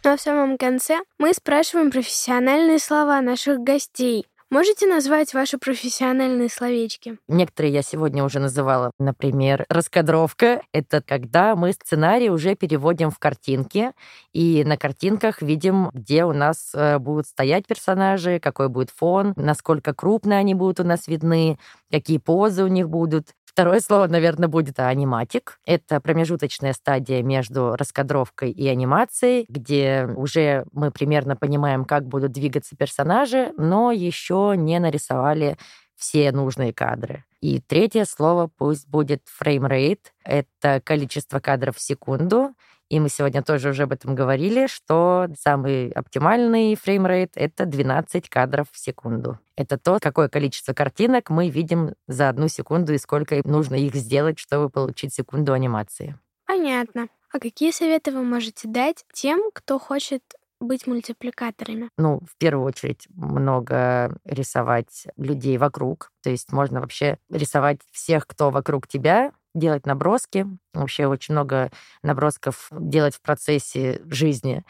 Ну 0.03 0.11
а 0.13 0.17
в 0.17 0.21
самом 0.21 0.57
конце 0.57 1.01
мы 1.19 1.31
спрашиваем 1.33 1.91
профессиональные 1.91 2.79
слова 2.79 3.21
наших 3.21 3.59
гостей. 3.59 4.25
Можете 4.51 4.85
назвать 4.85 5.33
ваши 5.33 5.57
профессиональные 5.57 6.49
словечки? 6.49 7.17
Некоторые 7.29 7.73
я 7.73 7.81
сегодня 7.81 8.21
уже 8.21 8.41
называла. 8.41 8.91
Например, 8.99 9.63
раскадровка— 9.69 10.61
это 10.73 11.01
когда 11.01 11.55
мы 11.55 11.71
сценарий 11.71 12.29
уже 12.29 12.55
переводим 12.55 13.11
в 13.11 13.17
картинки, 13.17 13.93
и 14.33 14.65
на 14.65 14.75
картинках 14.75 15.41
видим, 15.41 15.89
где 15.93 16.25
у 16.25 16.33
нас 16.33 16.71
э, 16.73 16.99
будут 16.99 17.27
стоять 17.27 17.65
персонажи, 17.65 18.41
какой 18.41 18.67
будет 18.67 18.89
фон, 18.89 19.31
насколько 19.37 19.93
крупно 19.93 20.35
они 20.35 20.53
будут 20.53 20.81
у 20.81 20.83
нас 20.83 21.07
видны, 21.07 21.57
какие 21.89 22.17
позы 22.17 22.65
у 22.65 22.67
них 22.67 22.89
будут. 22.89 23.27
Второе 23.51 23.81
слово, 23.81 24.07
наверное, 24.07 24.47
будет 24.47 24.79
аниматик. 24.79 25.59
Это 25.65 25.99
промежуточная 25.99 26.71
стадия 26.71 27.21
между 27.21 27.75
раскадровкой 27.75 28.51
и 28.51 28.65
анимацией, 28.69 29.45
где 29.49 30.07
уже 30.15 30.63
мы 30.71 30.89
примерно 30.89 31.35
понимаем, 31.35 31.83
как 31.83 32.07
будут 32.07 32.31
двигаться 32.31 32.77
персонажи, 32.77 33.51
но 33.57 33.91
еще 33.91 34.53
не 34.55 34.79
нарисовали 34.79 35.57
все 35.97 36.31
нужные 36.31 36.73
кадры. 36.73 37.25
И 37.41 37.59
третье 37.59 38.05
слово 38.05 38.49
пусть 38.57 38.87
будет 38.87 39.23
frame 39.25 39.69
rate. 39.69 40.13
Это 40.23 40.79
количество 40.81 41.39
кадров 41.39 41.75
в 41.75 41.81
секунду. 41.81 42.53
И 42.91 42.99
мы 42.99 43.07
сегодня 43.07 43.41
тоже 43.41 43.69
уже 43.69 43.83
об 43.83 43.93
этом 43.93 44.15
говорили, 44.15 44.67
что 44.67 45.29
самый 45.39 45.91
оптимальный 45.91 46.75
frame 46.75 47.06
rate— 47.06 47.31
это 47.35 47.65
12 47.65 48.27
кадров 48.27 48.67
в 48.69 48.77
секунду. 48.77 49.39
Это 49.55 49.77
то, 49.77 49.99
какое 50.01 50.27
количество 50.27 50.73
картинок 50.73 51.29
мы 51.29 51.47
видим 51.47 51.93
за 52.09 52.27
одну 52.27 52.49
секунду 52.49 52.91
и 52.91 52.97
сколько 52.97 53.39
нужно 53.47 53.75
их 53.75 53.95
сделать, 53.95 54.39
чтобы 54.39 54.69
получить 54.69 55.13
секунду 55.13 55.53
анимации. 55.53 56.19
Понятно. 56.45 57.07
А 57.31 57.39
какие 57.39 57.71
советы 57.71 58.11
вы 58.11 58.23
можете 58.23 58.67
дать 58.67 59.05
тем, 59.13 59.51
кто 59.53 59.79
хочет 59.79 60.23
быть 60.59 60.85
мультипликаторами? 60.85 61.89
Ну, 61.97 62.19
в 62.29 62.37
первую 62.37 62.65
очередь, 62.65 63.07
много 63.15 64.17
рисовать 64.25 65.07
людей 65.15 65.57
вокруг. 65.57 66.11
То 66.23 66.29
есть 66.29 66.51
можно 66.51 66.81
вообще 66.81 67.17
рисовать 67.29 67.79
всех, 67.91 68.27
кто 68.27 68.51
вокруг 68.51 68.85
тебя, 68.85 69.31
делать 69.53 69.85
наброски. 69.85 70.47
Вообще 70.73 71.07
очень 71.07 71.33
много 71.33 71.71
набросков 72.03 72.69
делать 72.71 73.15
в 73.15 73.21
процессе 73.21 74.01
жизни. 74.05 74.63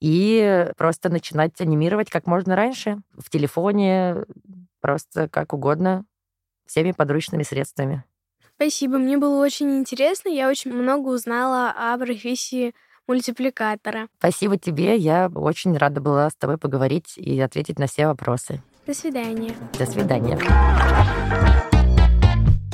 И 0.00 0.70
просто 0.76 1.08
начинать 1.08 1.60
анимировать 1.60 2.10
как 2.10 2.26
можно 2.26 2.54
раньше. 2.56 2.98
В 3.16 3.30
телефоне, 3.30 4.24
просто 4.80 5.28
как 5.28 5.52
угодно, 5.52 6.04
всеми 6.66 6.92
подручными 6.92 7.42
средствами. 7.42 8.04
Спасибо, 8.56 8.98
мне 8.98 9.18
было 9.18 9.44
очень 9.44 9.78
интересно. 9.78 10.28
Я 10.28 10.48
очень 10.48 10.72
много 10.72 11.08
узнала 11.08 11.72
о 11.76 11.96
профессии 11.98 12.74
мультипликатора. 13.06 14.08
Спасибо 14.18 14.58
тебе. 14.58 14.96
Я 14.96 15.30
очень 15.34 15.76
рада 15.76 16.00
была 16.00 16.28
с 16.28 16.34
тобой 16.34 16.58
поговорить 16.58 17.14
и 17.16 17.40
ответить 17.40 17.78
на 17.78 17.86
все 17.86 18.06
вопросы. 18.06 18.62
До 18.86 18.94
свидания. 18.94 19.54
До 19.78 19.86
свидания. 19.86 20.38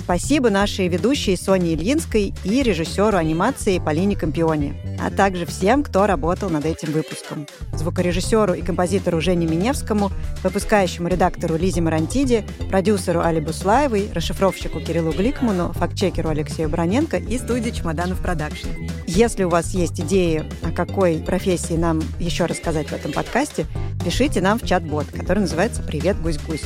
Спасибо 0.04 0.50
нашей 0.50 0.88
ведущей 0.88 1.34
Соне 1.34 1.72
Ильинской 1.72 2.34
и 2.44 2.62
режиссеру 2.62 3.16
анимации 3.16 3.78
Полине 3.78 4.14
Компионе, 4.14 4.74
а 5.00 5.10
также 5.10 5.46
всем, 5.46 5.82
кто 5.82 6.06
работал 6.06 6.50
над 6.50 6.66
этим 6.66 6.92
выпуском. 6.92 7.46
Звукорежиссеру 7.72 8.52
и 8.52 8.60
композитору 8.60 9.22
Жене 9.22 9.46
Миневскому, 9.46 10.12
выпускающему 10.42 11.08
редактору 11.08 11.56
Лизе 11.56 11.80
Марантиде, 11.80 12.44
продюсеру 12.68 13.22
Али 13.22 13.40
Буслаевой, 13.40 14.10
расшифровщику 14.12 14.78
Кириллу 14.78 15.10
Гликману, 15.10 15.72
фактчекеру 15.72 16.28
Алексею 16.28 16.68
Броненко 16.68 17.16
и 17.16 17.38
студии 17.38 17.70
Чемоданов 17.70 18.20
Продакшн. 18.20 18.68
Если 19.06 19.44
у 19.44 19.48
вас 19.48 19.72
есть 19.72 19.98
идеи, 20.00 20.44
о 20.62 20.70
какой 20.70 21.20
профессии 21.20 21.78
нам 21.78 22.02
еще 22.18 22.44
рассказать 22.44 22.88
в 22.88 22.92
этом 22.92 23.12
подкасте, 23.12 23.64
пишите 24.04 24.42
нам 24.42 24.58
в 24.58 24.66
чат-бот, 24.66 25.06
который 25.06 25.38
называется 25.38 25.82
«Привет, 25.82 26.20
гусь-гусь». 26.20 26.64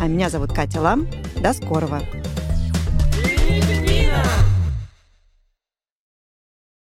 А 0.00 0.06
меня 0.06 0.30
зовут 0.30 0.52
Катя 0.52 0.80
Лам. 0.80 1.08
До 1.42 1.52
скорого! 1.52 2.00
Divina. 3.48 4.57